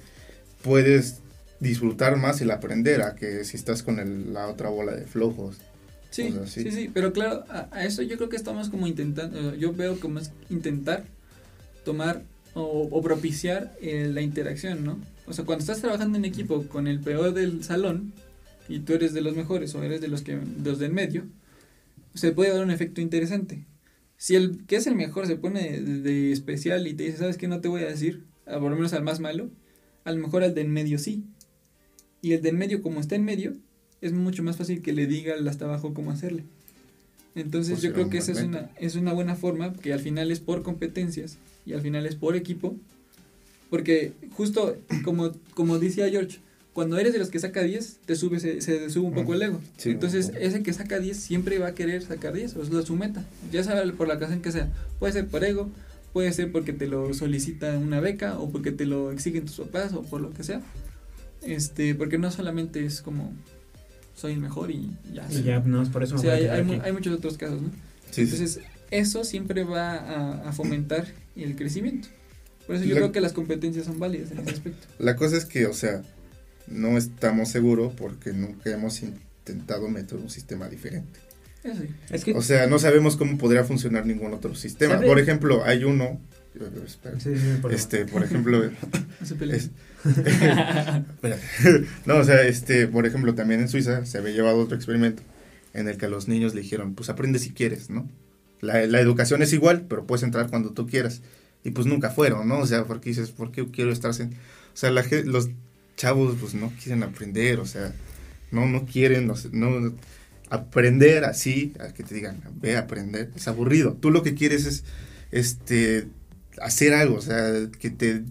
[0.62, 1.20] puedes
[1.60, 5.56] disfrutar más el aprender a que si estás con el- la otra bola de flojos.
[6.10, 9.72] Sí, sí, sí, pero claro, a, a eso yo creo que estamos como intentando, yo
[9.72, 11.04] veo como es intentar
[11.84, 12.22] tomar
[12.54, 14.98] o, o propiciar eh, la interacción, ¿no?
[15.26, 18.12] O sea, cuando estás trabajando en equipo con el peor del salón
[18.68, 21.24] y tú eres de los mejores o eres de los que de los del medio,
[22.14, 23.64] se puede dar un efecto interesante.
[24.16, 27.36] Si el que es el mejor se pone de, de especial y te dice, ¿sabes
[27.38, 27.48] qué?
[27.48, 29.50] No te voy a decir, a por lo menos al más malo,
[30.04, 31.24] a lo mejor al del medio sí.
[32.24, 33.52] Y el del medio, como está en medio,
[34.00, 36.44] es mucho más fácil que le diga al hasta abajo cómo hacerle.
[37.34, 40.30] Entonces Pues yo creo que esa es una, es una buena forma, que al final
[40.30, 42.76] es por competencias y al final es por equipo.
[43.68, 46.38] Porque justo como, como decía George,
[46.72, 49.42] cuando eres de los que saca 10, te sube, se, se sube un poco el
[49.42, 49.60] ego.
[49.76, 52.96] Sí, Entonces ese que saca 10 siempre va a querer sacar 10, o es su
[52.96, 53.22] meta.
[53.52, 54.72] Ya sabe por la ocasión que sea.
[54.98, 55.68] Puede ser por ego,
[56.14, 59.92] puede ser porque te lo solicita una beca o porque te lo exigen tus papás
[59.92, 60.62] o por lo que sea.
[61.46, 63.32] Este, porque no solamente es como
[64.16, 65.26] soy el mejor y ya.
[65.30, 66.72] Y ya, no, es por eso O me sea, voy a hay, quedar hay mu-
[66.74, 66.82] aquí.
[66.84, 67.68] hay muchos otros casos, ¿no?
[68.10, 68.32] Sí, sí.
[68.34, 72.08] Entonces, eso siempre va a, a fomentar el crecimiento.
[72.66, 74.86] Por eso yo La- creo que las competencias son válidas en ese aspecto.
[74.98, 76.02] La cosa es que, o sea,
[76.68, 81.18] no estamos seguros porque nunca hemos intentado meter un sistema diferente.
[81.64, 81.88] Eso sí.
[82.10, 84.94] Es que, O sea, no sabemos cómo podría funcionar ningún otro sistema.
[84.94, 85.06] ¿Sabe?
[85.06, 86.20] Por ejemplo, hay uno,
[87.18, 88.62] sí, sí, por este, por ejemplo,
[89.24, 89.70] No es-
[92.20, 95.22] o sea, este, por ejemplo, también en Suiza se había llevado otro experimento
[95.72, 98.08] en el que a los niños le dijeron, pues aprende si quieres, ¿no?
[98.60, 101.22] La, la educación es igual, pero puedes entrar cuando tú quieras.
[101.64, 102.58] Y pues nunca fueron, ¿no?
[102.60, 104.34] O sea, porque dices, ¿por qué quiero estar sin...?
[104.34, 105.48] O sea, la, los
[105.96, 107.92] chavos pues no quieren aprender, o sea,
[108.50, 109.94] no, no quieren, no, no
[110.50, 113.94] aprender así, a que te digan, ve a aprender, es aburrido.
[113.94, 114.84] Tú lo que quieres es,
[115.30, 116.06] este,
[116.60, 118.22] hacer algo, o sea, que te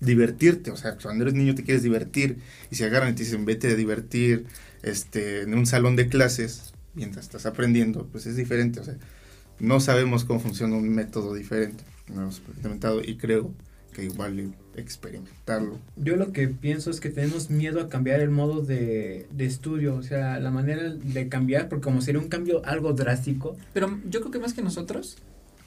[0.00, 2.38] divertirte, o sea, cuando eres niño te quieres divertir
[2.70, 4.46] y si agarran y te dicen vete a divertir
[4.82, 8.96] este, en un salón de clases mientras estás aprendiendo, pues es diferente, o sea,
[9.60, 13.54] no sabemos cómo funciona un método diferente, no lo hemos experimentado y creo
[13.92, 15.78] que igual experimentarlo.
[15.96, 19.94] Yo lo que pienso es que tenemos miedo a cambiar el modo de, de estudio,
[19.94, 23.56] o sea, la manera de cambiar, porque como sería un cambio algo drástico.
[23.74, 25.18] Pero yo creo que más que nosotros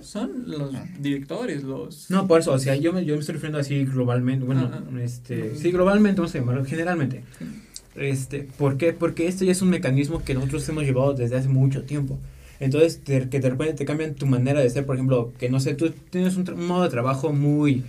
[0.02, 2.10] son los directores, los...
[2.12, 4.84] No, por eso, o sea, yo me, yo me estoy refiriendo así globalmente, bueno, Ah,
[4.86, 5.02] ah.
[5.02, 7.24] este, sí, globalmente, vamos a llamarlo, generalmente.
[7.96, 8.94] Este, ¿Por qué?
[8.94, 12.20] Porque esto ya es un mecanismo que nosotros hemos llevado desde hace mucho tiempo.
[12.60, 15.60] Entonces, te- que de repente te cambian tu manera de ser, por ejemplo, que no
[15.60, 17.84] sé, tú tienes un, modo de trabajo muy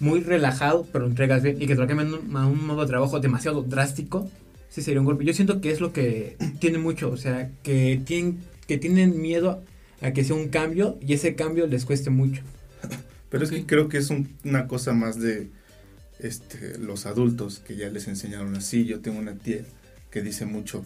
[0.00, 2.88] muy relajado, pero entregas bien, y que te lo cambien un- a un modo de
[2.88, 4.28] trabajo demasiado drástico,
[4.68, 5.24] sí sería un golpe.
[5.24, 9.62] Yo siento que es lo que tiene mucho, o sea, que tienen, que tienen miedo
[10.04, 12.42] a que sea un cambio y ese cambio les cueste mucho.
[13.30, 15.48] Pero es que creo que es un- una cosa más de
[16.20, 18.84] este, los adultos que ya les enseñaron así.
[18.84, 19.62] Yo tengo una tía
[20.10, 20.84] que dice mucho,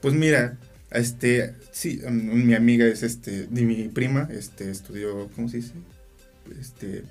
[0.00, 0.56] pues mira,
[0.90, 5.72] este, sí, mm, mi amiga es este, ni mi prima, este, estudió, ¿cómo se dice?
[6.60, 7.02] Este,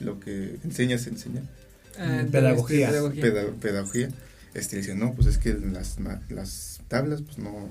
[0.00, 1.42] lo que enseña se enseña,
[1.98, 2.86] ah, Pedagogía.
[2.88, 3.22] este, pedagogía.
[3.22, 4.08] peda- pedagogía.
[4.54, 5.96] Este, dice, no, pues es que las,
[6.28, 7.68] las tablas, pues no,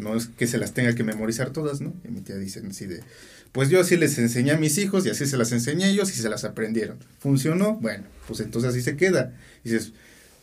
[0.00, 1.92] no es que se las tenga que memorizar todas, ¿no?
[2.04, 3.00] Y mi tía dice así de,
[3.52, 6.10] pues yo así les enseñé a mis hijos y así se las enseñé a ellos
[6.10, 6.98] y se las aprendieron.
[7.18, 7.74] ¿Funcionó?
[7.76, 9.32] Bueno, pues entonces así se queda.
[9.64, 9.92] Dices,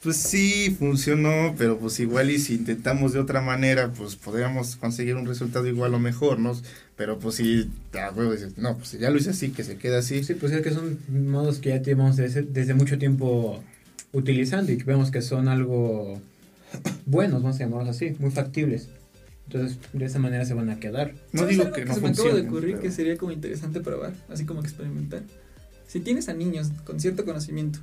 [0.03, 5.16] pues sí, funcionó, pero pues igual y si intentamos de otra manera, pues podríamos conseguir
[5.16, 6.60] un resultado igual o mejor, ¿no?
[6.95, 10.24] Pero pues huevo, dices, no, pues ya lo hice así, que se queda así.
[10.24, 13.64] Sí, pues es que son modos que ya llevamos desde, desde mucho tiempo
[14.14, 16.22] utilizando y que vemos que son algo
[17.05, 18.89] buenos, vamos a llamarlos así, muy factibles.
[19.49, 21.13] Entonces, de esa manera se van a quedar.
[21.31, 23.31] No ¿Sabes digo algo que no se me acaba de ocurrir pero- que sería como
[23.31, 25.23] interesante probar, así como que experimentar.
[25.87, 27.79] Si tienes a niños con cierto conocimiento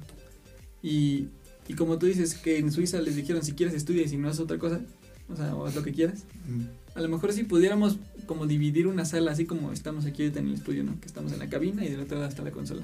[0.82, 1.28] y,
[1.68, 4.28] y como tú dices que en Suiza les dijeron si quieres estudia y si no
[4.28, 4.80] haz otra cosa,
[5.28, 6.64] o sea, o haz lo que quieras, Mm.
[6.94, 7.96] a lo mejor si pudiéramos
[8.26, 11.00] como dividir una sala así como estamos aquí ahorita en el estudio, ¿no?
[11.00, 12.82] Que estamos en la cabina y del otro lado está la consola.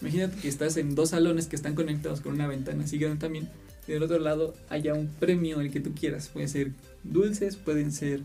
[0.00, 3.48] Imagínate que estás en dos salones que están conectados con una ventana así grande también
[3.86, 6.28] y del otro lado haya un premio el que tú quieras.
[6.28, 6.72] Puede ser
[7.12, 8.20] dulces, pueden ser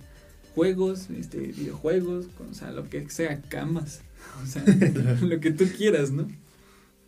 [0.55, 4.01] juegos, este, videojuegos, con- o sea, lo que sea, camas,
[4.43, 4.63] o sea,
[5.21, 6.27] lo que tú quieras, ¿no?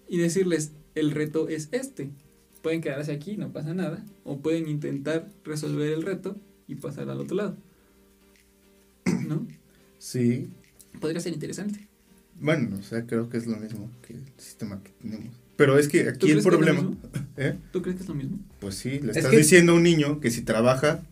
[0.07, 2.09] Y decirles, el reto es este.
[2.61, 7.19] pueden quedarse aquí, no pasa nada, o pueden intentar resolver el reto y pasar al
[7.19, 7.57] otro lado.
[9.27, 9.45] ¿No?
[9.99, 10.47] Sí.
[10.99, 11.87] Podría ser interesante.
[12.39, 15.33] Bueno, o sea, creo que es lo mismo que el sistema que tenemos.
[15.55, 16.91] Pero es que ¿Tú aquí el que es problema...
[17.37, 17.55] ¿Eh?
[17.71, 18.39] ¿Tú crees que es lo mismo?
[18.59, 21.03] Pues sí, le Es estás que- diciendo a un niño que si trabaja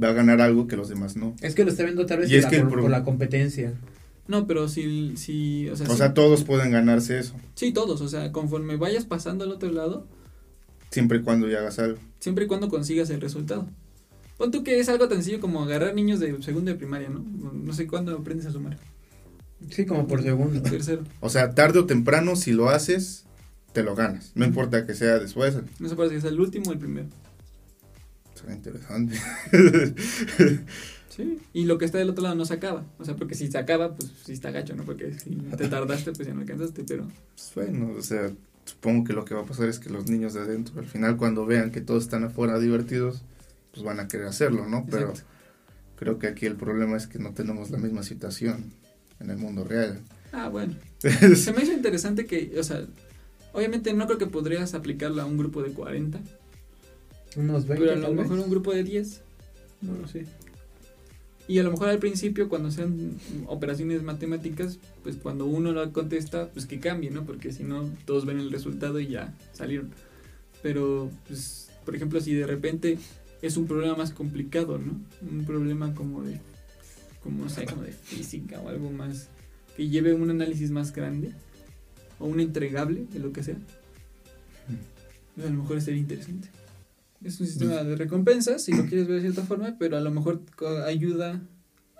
[0.00, 1.34] va a ganar algo que los demás no.
[1.40, 3.74] Es que lo está viendo tal vez Y es por, que la, por, la competencia.
[4.28, 8.08] No, pero si, si o sea, O sea, todos pueden ganarse eso, sí, todos, o
[8.08, 10.06] sea, conforme vayas pasando al otro lado,
[10.90, 11.98] siempre y cuando ya hagas algo.
[12.20, 13.66] siempre y cuando consigas el resultado.
[14.38, 17.22] Pon tú que es algo tan sencillo como agarrar niños de segundo de primaria, ¿no?
[17.52, 18.78] No sé cuándo aprendes a sumar.
[19.68, 20.62] Sí, como por segundo.
[20.70, 21.04] Tercero.
[21.20, 23.26] O sea, tarde o temprano, si lo haces,
[23.72, 24.32] te lo ganas.
[24.34, 25.58] No importa que sea después.
[25.78, 27.08] No se parece que es el último o el primero.
[28.48, 29.16] Interesante.
[31.10, 31.40] Sí.
[31.52, 32.86] Y lo que está del otro lado no se acaba.
[32.98, 34.84] O sea, porque si se acaba, pues sí está gacho, ¿no?
[34.84, 37.08] Porque si te tardaste, pues ya no alcanzaste, pero...
[37.34, 38.30] Pues bueno, o sea,
[38.64, 41.16] supongo que lo que va a pasar es que los niños de adentro, al final,
[41.16, 43.22] cuando vean que todos están afuera divertidos,
[43.72, 44.86] pues van a querer hacerlo, ¿no?
[44.88, 45.28] Pero Exacto.
[45.96, 48.72] creo que aquí el problema es que no tenemos la misma situación
[49.18, 50.00] en el mundo real.
[50.32, 50.74] Ah, bueno.
[51.34, 52.86] Se me hizo interesante que, o sea,
[53.52, 56.20] obviamente no creo que podrías aplicarlo a un grupo de 40,
[57.36, 59.22] Unos 20 pero a lo mejor un grupo de 10.
[59.82, 60.26] No lo sé.
[61.50, 66.48] Y a lo mejor al principio, cuando sean operaciones matemáticas, pues cuando uno lo contesta,
[66.50, 67.24] pues que cambie, ¿no?
[67.24, 69.90] Porque si no, todos ven el resultado y ya salieron.
[70.62, 72.98] Pero, pues, por ejemplo, si de repente
[73.42, 75.00] es un problema más complicado, ¿no?
[75.28, 76.38] Un problema como de,
[77.20, 79.28] como, no sé, como de física o algo más,
[79.76, 81.32] que lleve un análisis más grande,
[82.20, 83.56] o un entregable, de lo que sea.
[85.34, 86.48] pues a lo mejor sería interesante.
[87.22, 90.10] Es un sistema de recompensas, si lo quieres ver de cierta forma, pero a lo
[90.10, 90.40] mejor
[90.86, 91.40] ayuda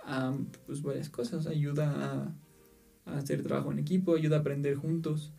[0.03, 0.33] a
[0.65, 1.45] pues, varias cosas.
[1.47, 2.33] Ayuda
[3.05, 5.31] a, a hacer trabajo en equipo, ayuda a aprender juntos.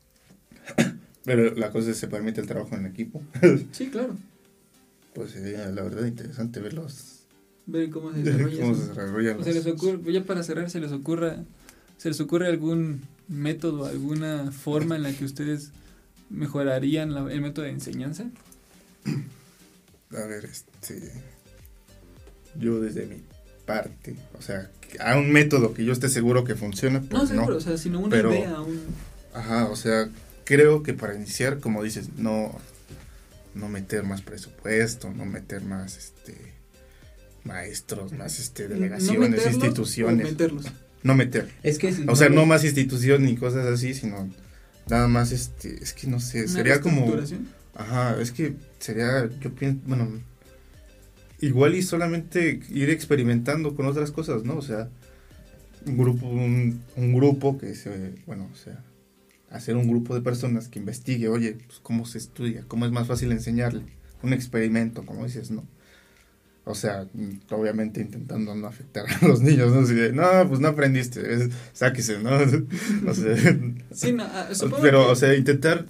[1.24, 3.22] Pero la cosa es se permite el trabajo en equipo.
[3.72, 4.16] Sí, claro.
[5.14, 7.20] Pues sería la verdad interesante verlos.
[7.66, 8.60] Ver cómo se desarrolla.
[8.62, 11.44] cómo se desarrollan O se les los- ocurre, ya para cerrar, se les ocurra,
[11.96, 15.70] se les ocurre algún método, alguna forma en la que ustedes
[16.28, 18.30] mejorarían la- el método de enseñanza.
[20.16, 21.10] A ver, este.
[22.58, 23.22] Yo desde mi
[23.64, 27.26] parte, o sea, a un método que yo esté seguro que funciona, pues No, no.
[27.28, 28.80] seguro, o sea, sino una Pero- idea, un...
[29.32, 30.10] Ajá, o sea,
[30.44, 32.54] creo que para iniciar, como dices, no,
[33.54, 36.36] no meter más presupuesto, no meter más, este,
[37.44, 40.26] maestros, más, este, delegaciones, no meterlos instituciones.
[40.26, 40.66] o meterlos.
[41.02, 41.50] No meter.
[41.62, 44.28] Es que si O sea, no más instituciones ni cosas así, sino
[44.88, 47.10] nada más, este, es que no sé, sería como...
[47.74, 50.08] Ajá, es que sería, yo pienso, bueno,
[51.40, 54.56] igual y solamente ir experimentando con otras cosas, ¿no?
[54.56, 54.88] O sea,
[55.86, 58.82] un grupo, un, un grupo que se, bueno, o sea,
[59.50, 63.06] hacer un grupo de personas que investigue, oye, pues cómo se estudia, cómo es más
[63.08, 63.82] fácil enseñarle,
[64.22, 65.66] un experimento, como dices, ¿no?
[66.64, 67.08] O sea,
[67.50, 69.84] obviamente intentando no afectar a los niños, ¿no?
[69.84, 72.30] De, no, pues no aprendiste, es- sáquese, ¿no?
[73.10, 73.36] O sea,
[73.92, 75.86] Sí, no, ah, supongo pero, que- o sea, intentar.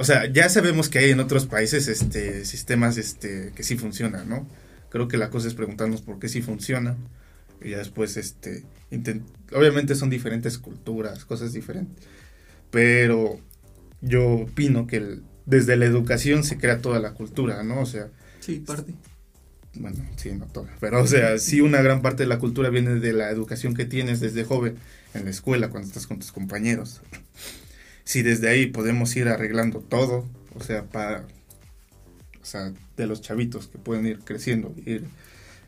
[0.00, 4.28] O sea, ya sabemos que hay en otros países este sistemas este que sí funcionan,
[4.30, 4.48] ¿no?
[4.88, 6.96] Creo que la cosa es preguntarnos por qué sí funciona.
[7.62, 8.64] Y ya después, este.
[9.52, 12.06] Obviamente son diferentes culturas, cosas diferentes.
[12.70, 13.38] Pero
[14.00, 17.80] yo opino que el- desde la educación se crea toda la cultura, ¿no?
[17.80, 18.08] O sea,
[18.40, 18.94] Sí, parte.
[19.74, 22.94] bueno, sí, no toda, pero o sea, sí una gran parte de la cultura viene
[23.00, 24.76] de la educación que tienes desde joven
[25.12, 27.02] en la escuela, cuando estás con tus compañeros.
[28.10, 31.28] Si desde ahí podemos ir arreglando todo, o sea, para,
[32.42, 35.04] o sea, de los chavitos que pueden ir creciendo, ir,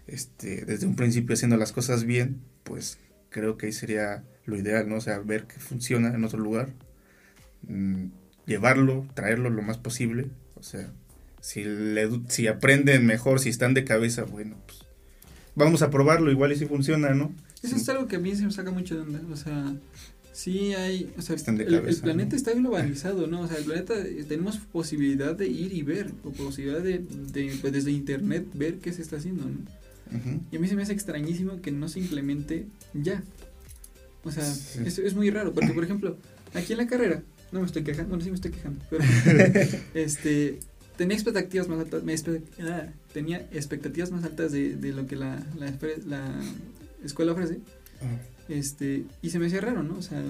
[0.08, 2.98] este, desde un principio haciendo las cosas bien, pues
[3.30, 4.96] creo que ahí sería lo ideal, ¿no?
[4.96, 6.70] O sea, ver que funciona en otro lugar,
[7.68, 8.06] mm,
[8.46, 10.26] llevarlo, traerlo lo más posible,
[10.56, 10.92] o sea,
[11.40, 14.80] si, le, si aprenden mejor, si están de cabeza, bueno, pues
[15.54, 17.32] vamos a probarlo, igual y si funciona, ¿no?
[17.62, 19.20] Eso es algo que a mí se me saca mucho de onda.
[19.30, 19.76] O sea,
[20.32, 21.12] sí hay.
[21.18, 22.36] O sea, Están de el, planeta ¿no?
[22.36, 23.40] está globalizado, ¿no?
[23.42, 26.98] O sea, el planeta eh, tenemos posibilidad de ir y ver, o posibilidad de,
[27.32, 29.58] de, pues, desde internet ver qué se está haciendo, ¿no?
[30.50, 33.22] Y a mí se me hace extrañísimo que no se implemente ya.
[34.24, 34.80] O sea, Sí.
[34.84, 36.18] es, es muy raro, porque por ejemplo,
[36.54, 39.02] aquí en la carrera, no me estoy quejando, bueno, sí me estoy quejando, pero
[39.94, 40.58] este
[40.98, 42.14] tenía expectativas más altas, me
[42.60, 46.40] ah, tenía expectativas más altas de, de lo que la, la, espe- la
[47.02, 47.58] escuela ofrece,
[48.48, 49.96] este, y se me hacía raro, ¿no?
[49.98, 50.22] O sea,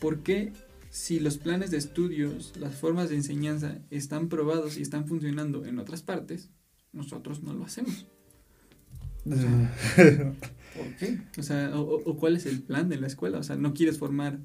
[0.00, 0.52] ¿por qué
[0.90, 5.78] si los planes de estudios, las formas de enseñanza están probados y están funcionando en
[5.78, 6.50] otras partes,
[6.92, 8.06] nosotros no lo hacemos?
[9.26, 11.18] ¿Por qué?
[11.38, 13.38] O sea, o, o- o cuál es el plan de la escuela?
[13.38, 14.38] O sea, no quieres formar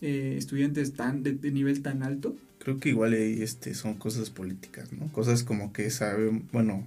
[0.00, 2.36] eh, estudiantes tan de, de nivel tan alto.
[2.58, 5.10] Creo que igual este, son cosas políticas, ¿no?
[5.12, 6.86] Cosas como que saben, bueno,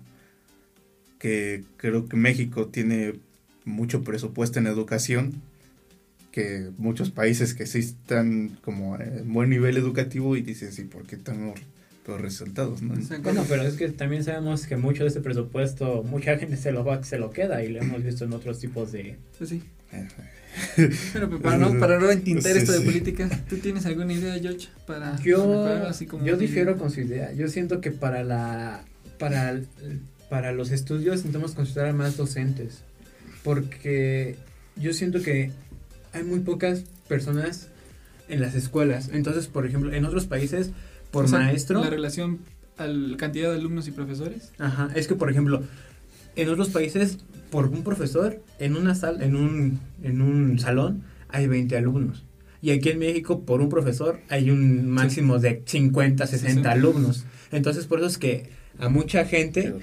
[1.20, 3.20] que creo que México tiene
[3.68, 5.42] mucho presupuesto en educación,
[6.32, 11.04] que muchos países que sí están como en buen nivel educativo y dices, sí, ¿por
[11.06, 11.60] qué tenemos
[12.08, 12.96] los resultados, no?
[13.22, 16.86] Bueno, pero es que también sabemos que mucho de ese presupuesto, mucha gente se lo
[16.86, 19.18] va, se lo queda y lo hemos visto en otros tipos de...
[19.38, 19.62] pues sí.
[21.14, 22.86] Pero para no, para no entintar Sí, esto de sí.
[22.86, 24.68] política, ¿tú tienes alguna idea, George?
[24.86, 26.82] Para Yo, así como yo difiero idea?
[26.82, 27.32] con su idea.
[27.34, 28.84] Yo siento que para la
[29.20, 29.60] para,
[30.30, 32.80] para los estudios necesitamos considerar más docentes.
[33.48, 34.36] Porque
[34.76, 35.52] yo siento que
[36.12, 37.70] hay muy pocas personas
[38.28, 39.10] en las escuelas.
[39.14, 40.72] Entonces, por ejemplo, en otros países,
[41.12, 41.82] por O sea, maestro.
[41.82, 42.40] La relación
[42.76, 44.52] a la cantidad de alumnos y profesores.
[44.58, 45.64] Ajá, es que por ejemplo,
[46.36, 47.20] en otros países,
[47.50, 52.26] por un profesor, en una sala, en un, en un salón, hay 20 alumnos.
[52.62, 56.70] Y aquí en México, por un profesor, hay un máximo de 50, 60 60.
[56.70, 57.24] alumnos.
[57.54, 59.74] Entonces, por eso es que a mucha gente,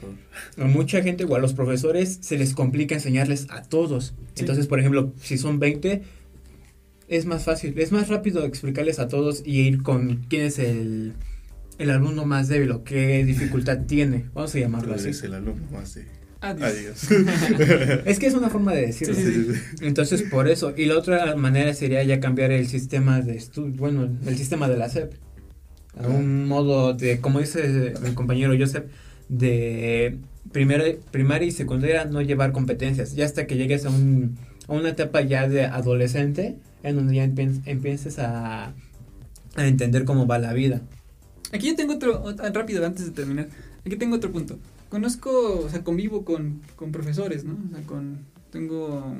[0.56, 4.14] a mucha gente o a los profesores se les complica enseñarles a todos.
[4.34, 4.40] Sí.
[4.40, 6.02] Entonces, por ejemplo, si son 20,
[7.08, 11.12] es más fácil, es más rápido explicarles a todos y ir con quién es el,
[11.78, 14.26] el alumno más débil o qué dificultad tiene.
[14.34, 15.04] Vamos a llamarlo Tú así.
[15.08, 16.06] eres el alumno más de...
[16.40, 17.10] Adiós.
[17.10, 17.10] Adiós.
[18.04, 19.14] Es que es una forma de decirlo.
[19.14, 19.60] Sí, sí, sí.
[19.80, 20.74] Entonces, por eso.
[20.76, 24.76] Y la otra manera sería ya cambiar el sistema de estudio, bueno, el sistema de
[24.76, 25.14] la SEP.
[26.02, 28.84] A un modo de, como dice mi compañero Joseph,
[29.28, 30.18] de
[30.52, 33.14] primera, primaria y secundaria no llevar competencias.
[33.14, 34.36] Ya hasta que llegues a, un,
[34.68, 38.74] a una etapa ya de adolescente, en donde ya empie- empieces a,
[39.56, 40.80] a entender cómo va la vida.
[41.52, 43.48] Aquí yo tengo otro, ot- rápido antes de terminar,
[43.86, 44.58] aquí tengo otro punto.
[44.88, 47.56] Conozco, o sea, convivo con, con profesores, ¿no?
[47.66, 48.18] O sea, con,
[48.50, 49.16] tengo,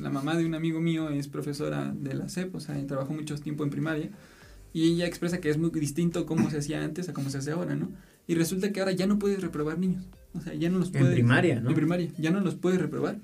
[0.00, 3.34] la mamá de un amigo mío es profesora de la SEP, o sea, trabajó mucho
[3.36, 4.10] tiempo en primaria,
[4.72, 7.50] y ella expresa que es muy distinto cómo se hacía antes a cómo se hace
[7.52, 7.90] ahora, ¿no?
[8.26, 10.04] Y resulta que ahora ya no puedes reprobar niños,
[10.34, 11.14] o sea, ya no los En puedes...
[11.14, 11.70] primaria, ¿no?
[11.70, 13.16] En primaria, ya no los puedes reprobar.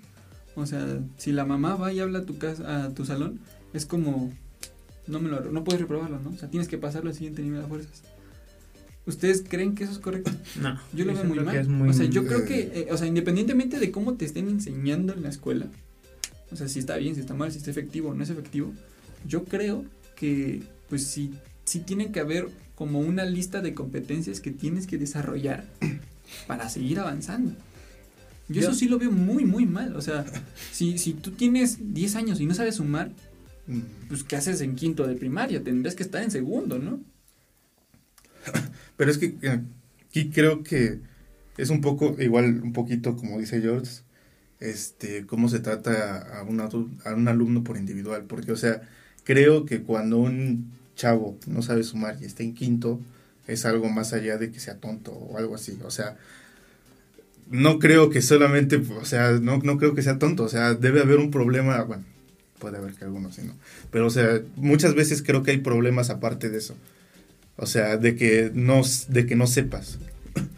[0.57, 3.41] O sea, si la mamá va y habla a tu casa, a tu salón,
[3.73, 4.33] es como
[5.07, 6.31] no me lo no puedes reprobarlo, ¿no?
[6.31, 8.03] O sea, tienes que pasarlo al siguiente nivel a fuerzas.
[9.07, 10.31] ¿Ustedes creen que eso es correcto?
[10.63, 11.69] No, Yo lo veo muy mal.
[11.69, 15.13] muy- O sea, yo creo que, eh, o sea, independientemente de cómo te estén enseñando
[15.13, 15.67] en la escuela,
[16.51, 18.73] o sea, si está bien, si está mal, si está efectivo o no es efectivo,
[19.27, 19.85] yo creo
[20.17, 21.33] que, pues sí,
[21.65, 25.65] sí tiene que haber como una lista de competencias que tienes que desarrollar
[26.47, 27.53] para seguir avanzando.
[28.49, 29.97] Yo, Yo- eso sí lo veo muy, muy mal.
[29.97, 30.25] O sea,
[30.73, 33.11] si, si tú tienes 10 años y no sabes sumar,
[33.67, 33.81] Mm.
[34.09, 35.65] pues ¿qué haces en quinto de primaria?
[35.65, 37.01] Tendrías que estar en segundo, ¿no?
[38.97, 39.61] Pero es que eh,
[40.09, 41.01] aquí creo que
[41.57, 44.03] es un poco, igual un poquito como dice George,
[44.61, 48.25] este, cómo se trata a un, a un alumno por individual.
[48.25, 48.83] Porque, o sea,
[49.25, 53.01] creo que cuando un chavo no sabe sumar y está en quinto,
[53.47, 55.79] es algo más allá de que sea tonto o algo así.
[55.85, 56.17] O sea,
[57.51, 60.45] no creo que solamente, o sea, no, no creo que sea tonto.
[60.45, 62.05] O sea, debe haber un problema, bueno,
[62.59, 63.55] puede haber que algunos sí, ¿no?
[63.91, 66.75] Pero, o sea, muchas veces creo que hay problemas aparte de eso.
[67.57, 69.99] O sea, de que no, de que no sepas.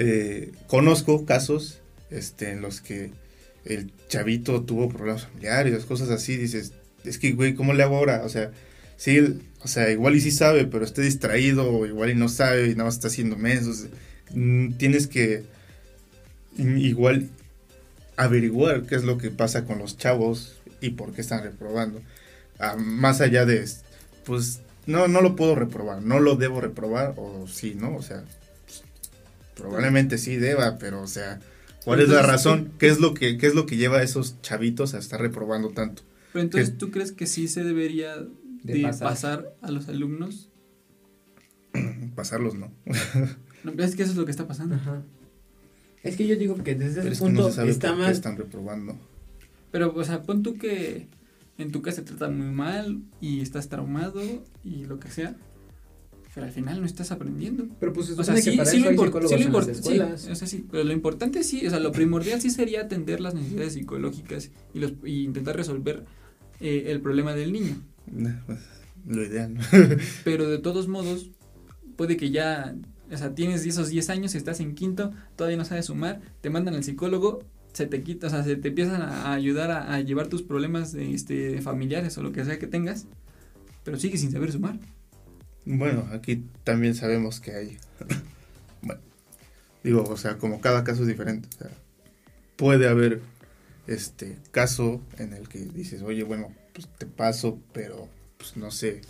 [0.00, 1.80] Eh, conozco casos
[2.10, 3.10] este, en los que
[3.64, 6.72] el chavito tuvo problemas familiares, cosas así, dices,
[7.08, 8.22] es que, güey, ¿cómo le hago ahora?
[8.24, 8.52] O sea,
[8.96, 12.66] sí, o sea, igual y sí sabe, pero está distraído, o igual y no sabe,
[12.66, 13.88] y nada más está haciendo meses.
[14.34, 15.44] Mm, Tienes que
[16.56, 17.28] mm, igual
[18.16, 22.02] averiguar qué es lo que pasa con los chavos y por qué están reprobando.
[22.58, 23.64] Ah, más allá de,
[24.24, 27.94] pues, no, no lo puedo reprobar, no lo debo reprobar, o sí, ¿no?
[27.96, 28.24] O sea,
[28.64, 28.82] pues,
[29.54, 31.40] probablemente sí deba, pero, o sea,
[31.84, 32.72] ¿cuál es la razón?
[32.78, 35.70] ¿Qué es lo que, qué es lo que lleva a esos chavitos a estar reprobando
[35.70, 36.02] tanto?
[36.32, 36.76] Pero entonces, ¿Qué?
[36.76, 39.08] ¿tú crees que sí se debería de, De pasar.
[39.08, 39.56] pasar.
[39.62, 40.50] a los alumnos?
[42.14, 42.72] Pasarlos, ¿no?
[43.64, 44.76] No, es que eso es lo que está pasando.
[44.76, 45.02] Ajá.
[46.04, 47.88] Es que yo digo que desde Pero ese es que punto no se sabe está
[47.88, 48.96] por qué más están reprobando.
[49.72, 51.08] Pero, o sea, pon tú que
[51.58, 54.22] en tu casa te tratan muy mal y estás traumado
[54.64, 55.36] y lo que sea.
[56.34, 57.66] Pero al final no estás aprendiendo.
[57.80, 59.98] Pero pues O sea, sí, que para sí eso lo, hay sí lo sí,
[60.30, 63.34] o sea, sí, pero lo importante sí, o sea, lo primordial sí sería atender las
[63.34, 66.04] necesidades psicológicas y, los, y intentar resolver
[66.60, 67.76] eh, el problema del niño.
[68.46, 68.58] Pues,
[69.06, 69.62] Lo ideal, ¿no?
[70.24, 71.30] Pero de todos modos,
[71.96, 72.74] puede que ya,
[73.10, 76.74] o sea, tienes esos 10 años, estás en quinto, todavía no sabes sumar, te mandan
[76.74, 80.00] al psicólogo, se te quita, o sea, se te empiezan a, a ayudar a, a
[80.00, 83.06] llevar tus problemas este, familiares o lo que sea que tengas,
[83.84, 84.78] pero sigues sin saber sumar.
[85.64, 87.76] Bueno, aquí también sabemos que hay.
[88.82, 89.00] bueno,
[89.84, 91.48] digo, o sea, como cada caso es diferente.
[91.56, 91.70] O sea,
[92.56, 93.20] puede haber
[93.88, 99.00] este caso en el que dices, oye, bueno, pues te paso, pero pues no sé,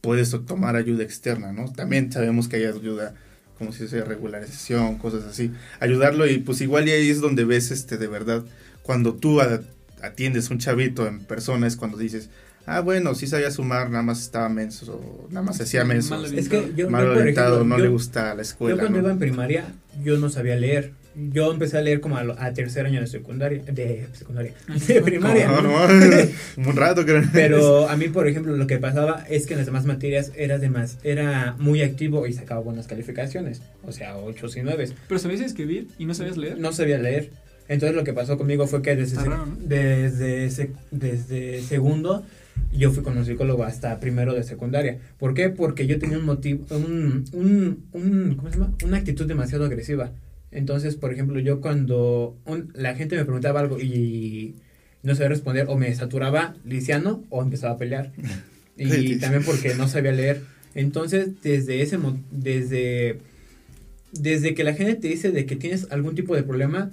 [0.00, 1.72] puedes tomar ayuda externa, ¿no?
[1.72, 3.14] También sabemos que hay ayuda,
[3.58, 5.52] como si dice, regularización, cosas así.
[5.80, 8.44] Ayudarlo y pues igual y ahí es donde ves, este, de verdad,
[8.82, 9.40] cuando tú
[10.02, 12.30] atiendes un chavito en persona es cuando dices,
[12.66, 16.24] ah, bueno, sí sabía sumar, nada más estaba menso, nada más hacía menso.
[16.24, 18.76] Es que yo, mal orientado, no le gusta la escuela.
[18.76, 19.74] Yo cuando iba en primaria,
[20.04, 20.92] yo no sabía leer.
[21.32, 24.52] Yo empecé a leer como a, tercer año de secundaria, de secundaria,
[24.86, 25.48] de primaria.
[25.48, 25.74] No, no,
[26.68, 27.22] un rato creo.
[27.32, 30.58] Pero a mí, por ejemplo, lo que pasaba es que en las demás materias era,
[30.68, 34.88] más, era muy activo y sacaba buenas calificaciones, o sea, 8 y 9.
[35.08, 36.58] ¿Pero sabías escribir y no sabías leer?
[36.58, 37.30] No sabía leer.
[37.68, 39.18] Entonces lo que pasó conmigo fue que desde,
[39.58, 42.24] desde, desde segundo
[42.72, 44.98] yo fui con un psicólogo hasta primero de secundaria.
[45.18, 45.48] ¿Por qué?
[45.48, 48.74] Porque yo tenía un motivo, un, un, un ¿cómo se llama?
[48.84, 50.12] Una actitud demasiado agresiva.
[50.56, 52.34] Entonces, por ejemplo, yo cuando
[52.72, 54.54] la gente me preguntaba algo y
[55.02, 58.12] no sabía responder, o me saturaba lisiano o empezaba a pelear.
[58.78, 60.42] Y también porque no sabía leer.
[60.74, 61.98] Entonces, desde ese
[62.30, 63.20] desde
[64.12, 66.90] desde que la gente te dice de que tienes algún tipo de problema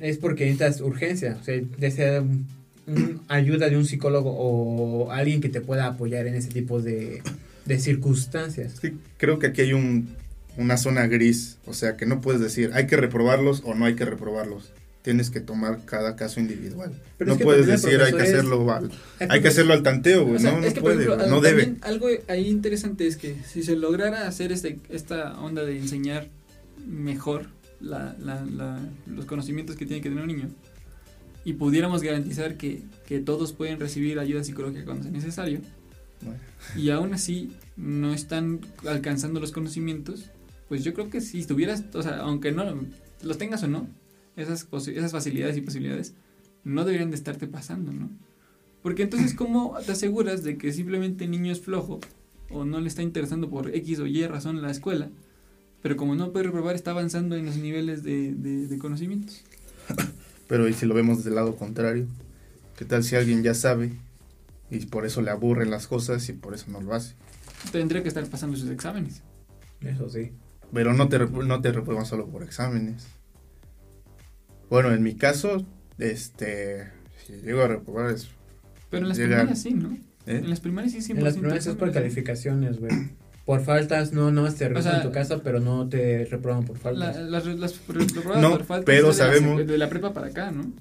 [0.00, 2.24] es porque necesitas urgencia, o sea, desea
[3.28, 7.22] ayuda de un psicólogo o alguien que te pueda apoyar en ese tipo de,
[7.64, 8.74] de circunstancias.
[8.80, 10.08] Sí, creo que aquí hay un,
[10.56, 13.96] una zona gris, o sea, que no puedes decir hay que reprobarlos o no hay
[13.96, 14.72] que reprobarlos.
[15.02, 16.92] Tienes que tomar cada caso individual.
[17.18, 18.90] no puedes decir hay que hacerlo al,
[19.28, 20.42] hay que hacerlo al tanteo, güey.
[20.42, 21.74] no, no puede, no debe.
[21.82, 26.28] Algo ahí interesante es que si se lograra hacer este, esta onda de enseñar
[26.86, 27.48] mejor
[27.80, 30.48] la, la, la, los conocimientos que tiene que tener un niño,
[31.44, 35.60] y pudiéramos garantizar que, que todos pueden recibir ayuda psicológica cuando sea necesario,
[36.76, 40.30] y aún así no están alcanzando los conocimientos,
[40.74, 42.64] pues yo creo que si estuvieras, o sea, aunque no
[43.22, 43.86] los tengas o no,
[44.34, 46.14] esas, esas facilidades y posibilidades
[46.64, 48.10] no deberían de estarte pasando, ¿no?
[48.82, 52.00] Porque entonces, ¿cómo te aseguras de que simplemente el niño es flojo
[52.50, 55.10] o no le está interesando por X o Y razón la escuela,
[55.80, 59.44] pero como no puede reprobar, está avanzando en los niveles de, de, de conocimientos?
[60.48, 62.08] Pero ¿y si lo vemos del lado contrario?
[62.76, 63.92] ¿Qué tal si alguien ya sabe
[64.72, 67.14] y por eso le aburren las cosas y por eso no lo hace?
[67.70, 69.22] Tendría que estar pasando sus exámenes.
[69.80, 70.32] Eso sí.
[70.74, 73.06] Pero no te, no te reprueban solo por exámenes.
[74.68, 75.64] Bueno, en mi caso,
[75.98, 76.90] este,
[77.24, 78.28] si llego a reprobar es...
[78.90, 79.92] Pero en las primarias sí, ¿no?
[79.92, 80.38] ¿Eh?
[80.38, 81.20] En las primarias sí siempre.
[81.20, 82.92] En las primarias es por calificaciones, güey.
[83.44, 87.18] Por faltas, no, no te revisan tu casa, pero no te reproban por faltas.
[87.18, 87.74] las, las
[88.40, 89.66] no, por faltas pero sabemos...
[89.66, 90.72] De la, prepa para acá, ¿no?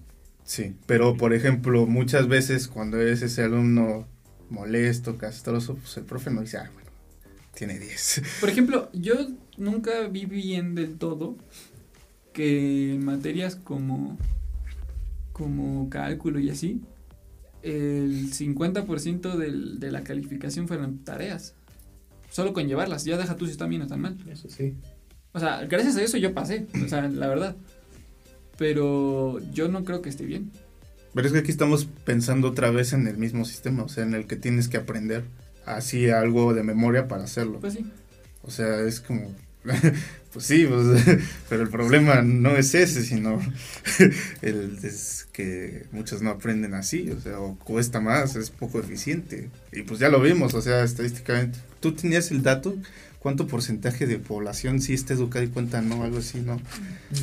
[0.45, 4.07] Sí, pero por ejemplo, muchas veces cuando eres ese alumno
[4.49, 6.89] molesto, castroso, pues el profe no dice, ah, bueno,
[7.53, 8.21] tiene 10.
[8.39, 9.15] Por ejemplo, yo
[9.57, 11.35] nunca vi bien del todo
[12.33, 14.17] que en materias como,
[15.31, 16.81] como cálculo y así,
[17.61, 21.55] el 50% del, de la calificación fueron tareas
[22.33, 23.05] solo con llevarlas.
[23.05, 24.17] Ya deja tú si están bien o están mal.
[24.27, 24.75] Eso sí.
[25.33, 27.55] O sea, gracias a eso yo pasé, o sea, la verdad.
[28.57, 30.51] Pero yo no creo que esté bien.
[31.13, 34.15] Pero es que aquí estamos pensando otra vez en el mismo sistema, o sea, en
[34.15, 35.23] el que tienes que aprender
[35.65, 37.59] así algo de memoria para hacerlo.
[37.59, 37.85] Pues sí.
[38.41, 39.33] O sea, es como,
[40.33, 43.39] pues sí, pues, pero el problema no es ese, sino
[44.41, 49.49] el es que muchos no aprenden así, o sea, o cuesta más, es poco eficiente.
[49.71, 51.59] Y pues ya lo vimos, o sea, estadísticamente.
[51.79, 52.75] ¿Tú tenías el dato?
[53.23, 56.03] ¿Cuánto porcentaje de población sí está educada y cuenta no?
[56.03, 56.59] Algo así, ¿no?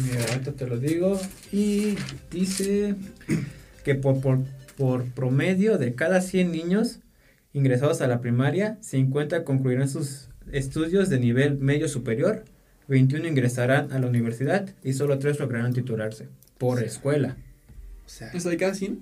[0.03, 1.20] Mira, ahorita te lo digo.
[1.53, 1.97] Y
[2.30, 2.95] dice
[3.84, 4.18] que por,
[4.78, 7.01] por, promedio de cada 100 niños
[7.53, 12.44] ingresados a la primaria, 50 concluirán sus estudios de nivel medio superior,
[12.89, 16.28] 21 ingresarán a la universidad y solo 3 lograrán titularse
[16.59, 17.36] por escuela.
[18.06, 19.01] O sea, ¿Eso de cada 100?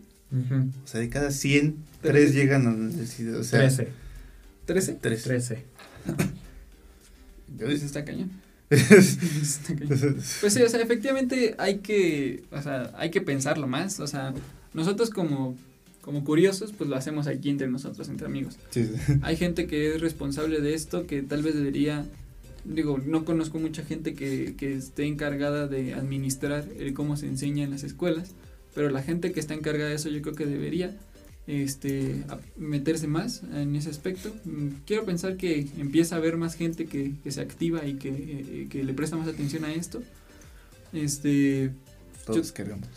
[0.84, 3.36] O sea, de cada 100, 3 llegan a la universidad.
[3.38, 3.88] O sea, 13.
[4.66, 4.98] ¿13?
[5.00, 5.28] 13.
[5.28, 5.64] 13.
[7.58, 8.30] Pues está cañón.
[8.68, 14.34] pues sí, o sea, efectivamente hay que, o sea, hay que pensarlo más, o sea,
[14.74, 15.56] nosotros como
[16.08, 18.56] como curiosos, pues lo hacemos aquí entre nosotros, entre amigos.
[19.20, 22.06] Hay gente que es responsable de esto, que tal vez debería,
[22.64, 27.62] digo, no conozco mucha gente que, que esté encargada de administrar el cómo se enseña
[27.62, 28.30] en las escuelas,
[28.74, 30.96] pero la gente que está encargada de eso yo creo que debería
[31.46, 32.24] este
[32.56, 34.34] meterse más en ese aspecto.
[34.46, 38.08] Mm, quiero pensar que empieza a haber más gente que, que se activa y que,
[38.08, 40.02] eh, que le presta más atención a esto.
[40.94, 41.72] Este,
[42.32, 42.88] todos queremos.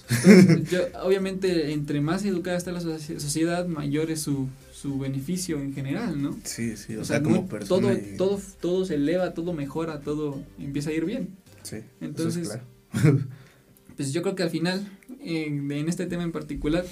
[1.03, 6.37] obviamente, entre más educada está la sociedad, mayor es su, su beneficio en general, ¿no?
[6.43, 7.89] Sí, sí, o, sea, como persona.
[8.17, 11.29] Todo, todo, todo se eleva, todo mejora, todo empieza a ir bien.
[11.63, 11.77] Sí.
[11.99, 12.59] Entonces,
[13.95, 14.87] pues yo creo que al final,
[15.19, 16.85] en, en este tema en particular,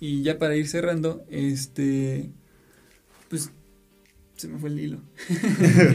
[0.00, 2.30] y ya para ir cerrando, este
[3.28, 3.52] pues
[4.36, 4.98] se me fue el hilo.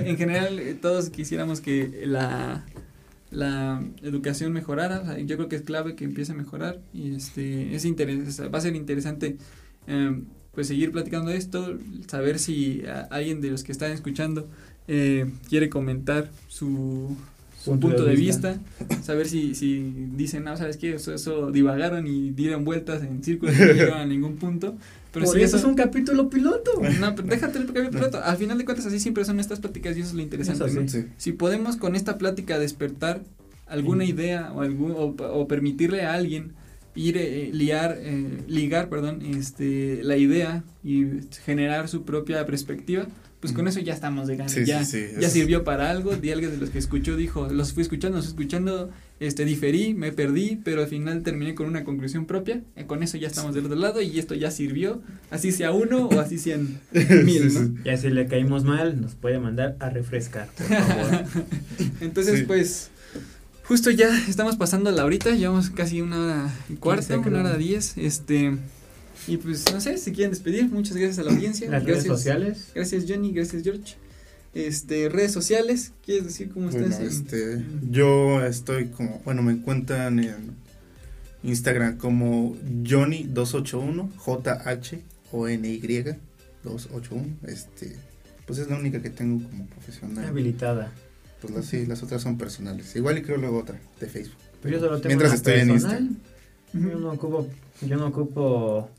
[0.06, 2.66] en general, eh, todos quisiéramos que la,
[3.36, 5.20] la educación mejorara.
[5.20, 8.62] Yo creo que es clave que empiece a mejorar y este es interesante, va a
[8.62, 9.38] ser interesante
[9.88, 10.22] eh,
[10.54, 14.48] pues seguir platicando esto, saber si alguien de los que están escuchando
[14.88, 17.18] eh, quiere comentar su,
[17.66, 18.60] su punto, de, vista.
[19.04, 23.56] saber si, si dicen, no, sabes qué, eso, eso divagaron y dieron vueltas en círculos
[23.56, 24.76] y no llegaron a ningún punto.
[25.12, 26.72] Pero si eso es un capítulo piloto.
[27.00, 28.22] No, pero déjate el capítulo piloto.
[28.24, 31.10] Al final de cuentas, así siempre son estas pláticas y eso es lo interesante.
[31.18, 33.24] Si podemos con esta plática despertar
[33.66, 36.54] alguna idea o, algún, o, permitirle a alguien
[36.96, 41.06] ir eh, liar, eh, ligar perdón, este, la idea y
[41.44, 43.08] generar su propia perspectiva,
[43.40, 44.56] pues con eso ya estamos de ganas.
[44.56, 46.16] ya, ya sirvió para algo.
[46.16, 48.90] De alguien de los que escuchó dijo, los fui escuchando, los escuchando,
[49.20, 52.62] este, diferí, me perdí, pero al final terminé con una conclusión propia.
[52.76, 56.08] Eh, con eso ya estamos del otro lado y esto ya sirvió, así sea uno
[56.08, 56.80] o así sean
[57.24, 57.54] mil.
[57.54, 57.84] ¿no?
[57.84, 61.26] Ya si le caímos mal, nos puede mandar a refrescar, por favor.
[62.02, 62.90] Entonces, pues
[63.68, 67.98] Justo ya estamos pasando la horita, llevamos casi una hora y cuarto, una hora diez,
[67.98, 68.56] este,
[69.28, 71.70] y pues no sé, si quieren despedir, muchas gracias a la audiencia.
[71.70, 72.72] Las redes sociales.
[72.74, 73.96] Gracias Johnny, gracias George.
[74.54, 77.00] Este, redes sociales, ¿quieres decir cómo estás?
[77.02, 80.56] Este, yo estoy como, bueno, me encuentran en
[81.44, 85.78] Instagram como Johnny281, J-H-O-N-Y
[86.64, 87.96] 281, este,
[88.46, 90.26] pues es la única que tengo como profesional.
[90.26, 90.92] Habilitada.
[91.42, 92.96] Pues las, sí, las otras son personales.
[92.96, 94.40] Igual y creo luego otra, de Facebook.
[94.62, 96.18] Pero yo solo tengo Mientras estoy en Instagram.
[96.74, 97.48] Yo no ocupo,
[97.82, 98.90] yo no ocupo,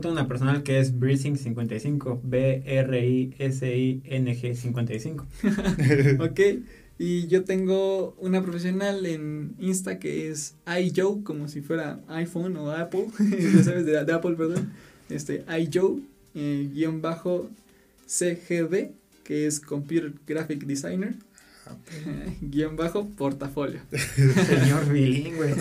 [0.00, 3.34] tengo una personal que es Breezing55, B-R-I-S-I-N-G
[4.54, 5.26] 55.
[6.20, 6.40] ok,
[6.98, 12.70] y yo tengo una profesional en Insta que es iJoe, como si fuera iPhone o
[12.70, 14.72] Apple, ya sabes, de, Apple, perdón.
[15.10, 16.02] Este, iJoe,
[16.34, 17.50] eh, guion bajo
[18.06, 18.92] CGD,
[19.24, 21.16] que es Computer Graphic Designer.
[22.40, 23.80] guion bajo portafolio.
[23.90, 25.54] Señor bilingüe.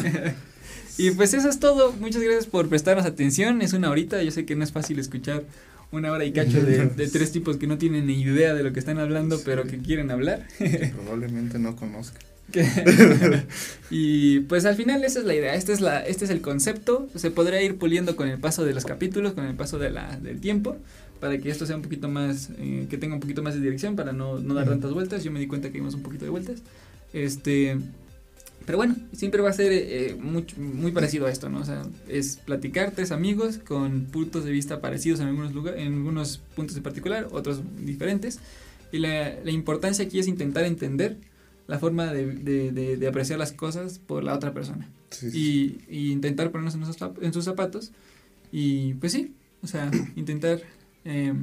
[0.97, 1.93] Y pues eso es todo.
[1.93, 3.61] Muchas gracias por prestarnos atención.
[3.61, 4.21] Es una horita.
[4.23, 5.43] Yo sé que no es fácil escuchar
[5.91, 8.79] una hora y cacho de, tres tipos que no tienen ni idea de lo que
[8.79, 10.47] están hablando, pero que quieren hablar.
[10.95, 12.21] probablemente no conozcan.
[13.89, 17.07] y pues al final esa es la idea, este es, la, este es el concepto,
[17.15, 20.17] se podría ir puliendo con el paso de los capítulos, con el paso de la,
[20.17, 20.77] del tiempo,
[21.19, 23.95] para que esto sea un poquito más, eh, que tenga un poquito más de dirección,
[23.95, 25.23] para no, no dar tantas vueltas.
[25.23, 26.61] Yo me di cuenta que dimos un poquito de vueltas.
[27.13, 27.77] Este,
[28.65, 31.59] pero bueno, siempre va a ser eh, muy, muy, parecido a esto, ¿no?
[31.59, 36.39] O sea, es platicar tres amigos con puntos de vista parecidos en algunos en algunos
[36.55, 38.39] puntos en particular, otros diferentes.
[38.91, 41.17] Y la, la importancia aquí es intentar entender
[41.67, 42.25] la forma de,
[42.71, 44.89] de, de, apreciar las cosas por la otra persona.
[45.33, 47.91] Y, y, intentar ponernos en, en sus zapatos.
[48.51, 50.61] Y pues sí, o sea, intentar
[51.03, 51.33] eh,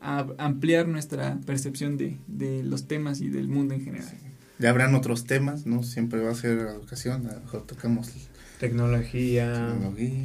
[0.00, 4.14] a ampliar nuestra percepción de, de, los temas y del mundo en general.
[4.58, 5.82] Ya habrán otros temas, ¿no?
[5.82, 8.10] Siempre va a ser educación, a lo mejor tocamos
[8.58, 9.76] tecnología,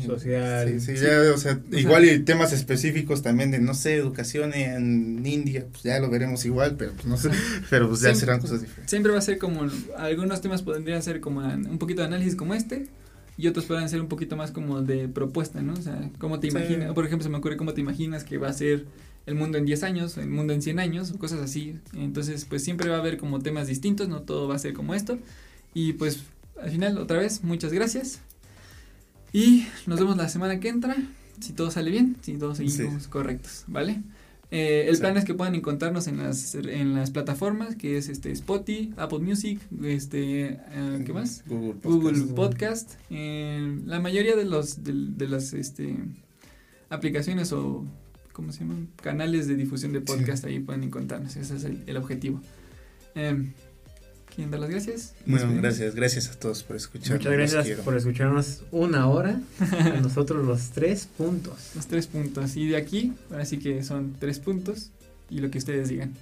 [0.05, 0.79] social.
[0.79, 5.25] Sí, sí, ya, o sea, igual y temas específicos también de, no sé, educación en
[5.25, 7.29] India, pues ya lo veremos igual, pero pues no sé,
[7.69, 8.89] pero pues ya serán cosas diferentes.
[8.89, 12.55] Siempre va a ser como, algunos temas podrían ser como un poquito de análisis como
[12.55, 12.87] este,
[13.37, 15.73] y otros pueden ser un poquito más como de propuesta, ¿no?
[15.73, 16.93] O sea, ¿cómo te imaginas?
[16.93, 18.85] Por ejemplo, se me ocurre cómo te imaginas que va a ser
[19.25, 21.75] el mundo en 10 años, el mundo en 100 años, cosas así.
[21.93, 24.93] Entonces, pues siempre va a haber como temas distintos, no todo va a ser como
[24.93, 25.17] esto.
[25.73, 26.23] Y pues
[26.61, 28.21] al final, otra vez, muchas gracias.
[29.31, 30.95] Y nos vemos la semana que entra,
[31.39, 34.01] si todo sale bien, si todos seguimos correctos, ¿vale?
[34.51, 38.31] Eh, el plan es que puedan encontrarnos en las, en las plataformas, que es este
[38.31, 41.43] Spotify, Apple Music, este, eh, ¿qué más?
[41.47, 42.93] Google Podcast.
[43.09, 45.97] la mayoría de los de, las este,
[46.89, 47.83] aplicaciones o,
[48.33, 48.89] ¿cómo se llaman?
[49.01, 51.35] Canales de difusión de podcast ahí pueden encontrarnos.
[51.35, 52.41] Ese es el, objetivo.
[53.15, 53.53] Em,
[54.33, 55.13] ¿Quieren dar las gracias?
[55.27, 57.17] Bueno, gracias, gracias a todos por escuchar.
[57.17, 59.39] Muchas gracias por escucharnos una hora.
[59.59, 61.71] a nosotros los tres puntos.
[61.75, 62.55] Los tres puntos.
[62.57, 64.89] Y de aquí, ahora sí que son tres puntos
[65.29, 66.13] y lo que ustedes digan.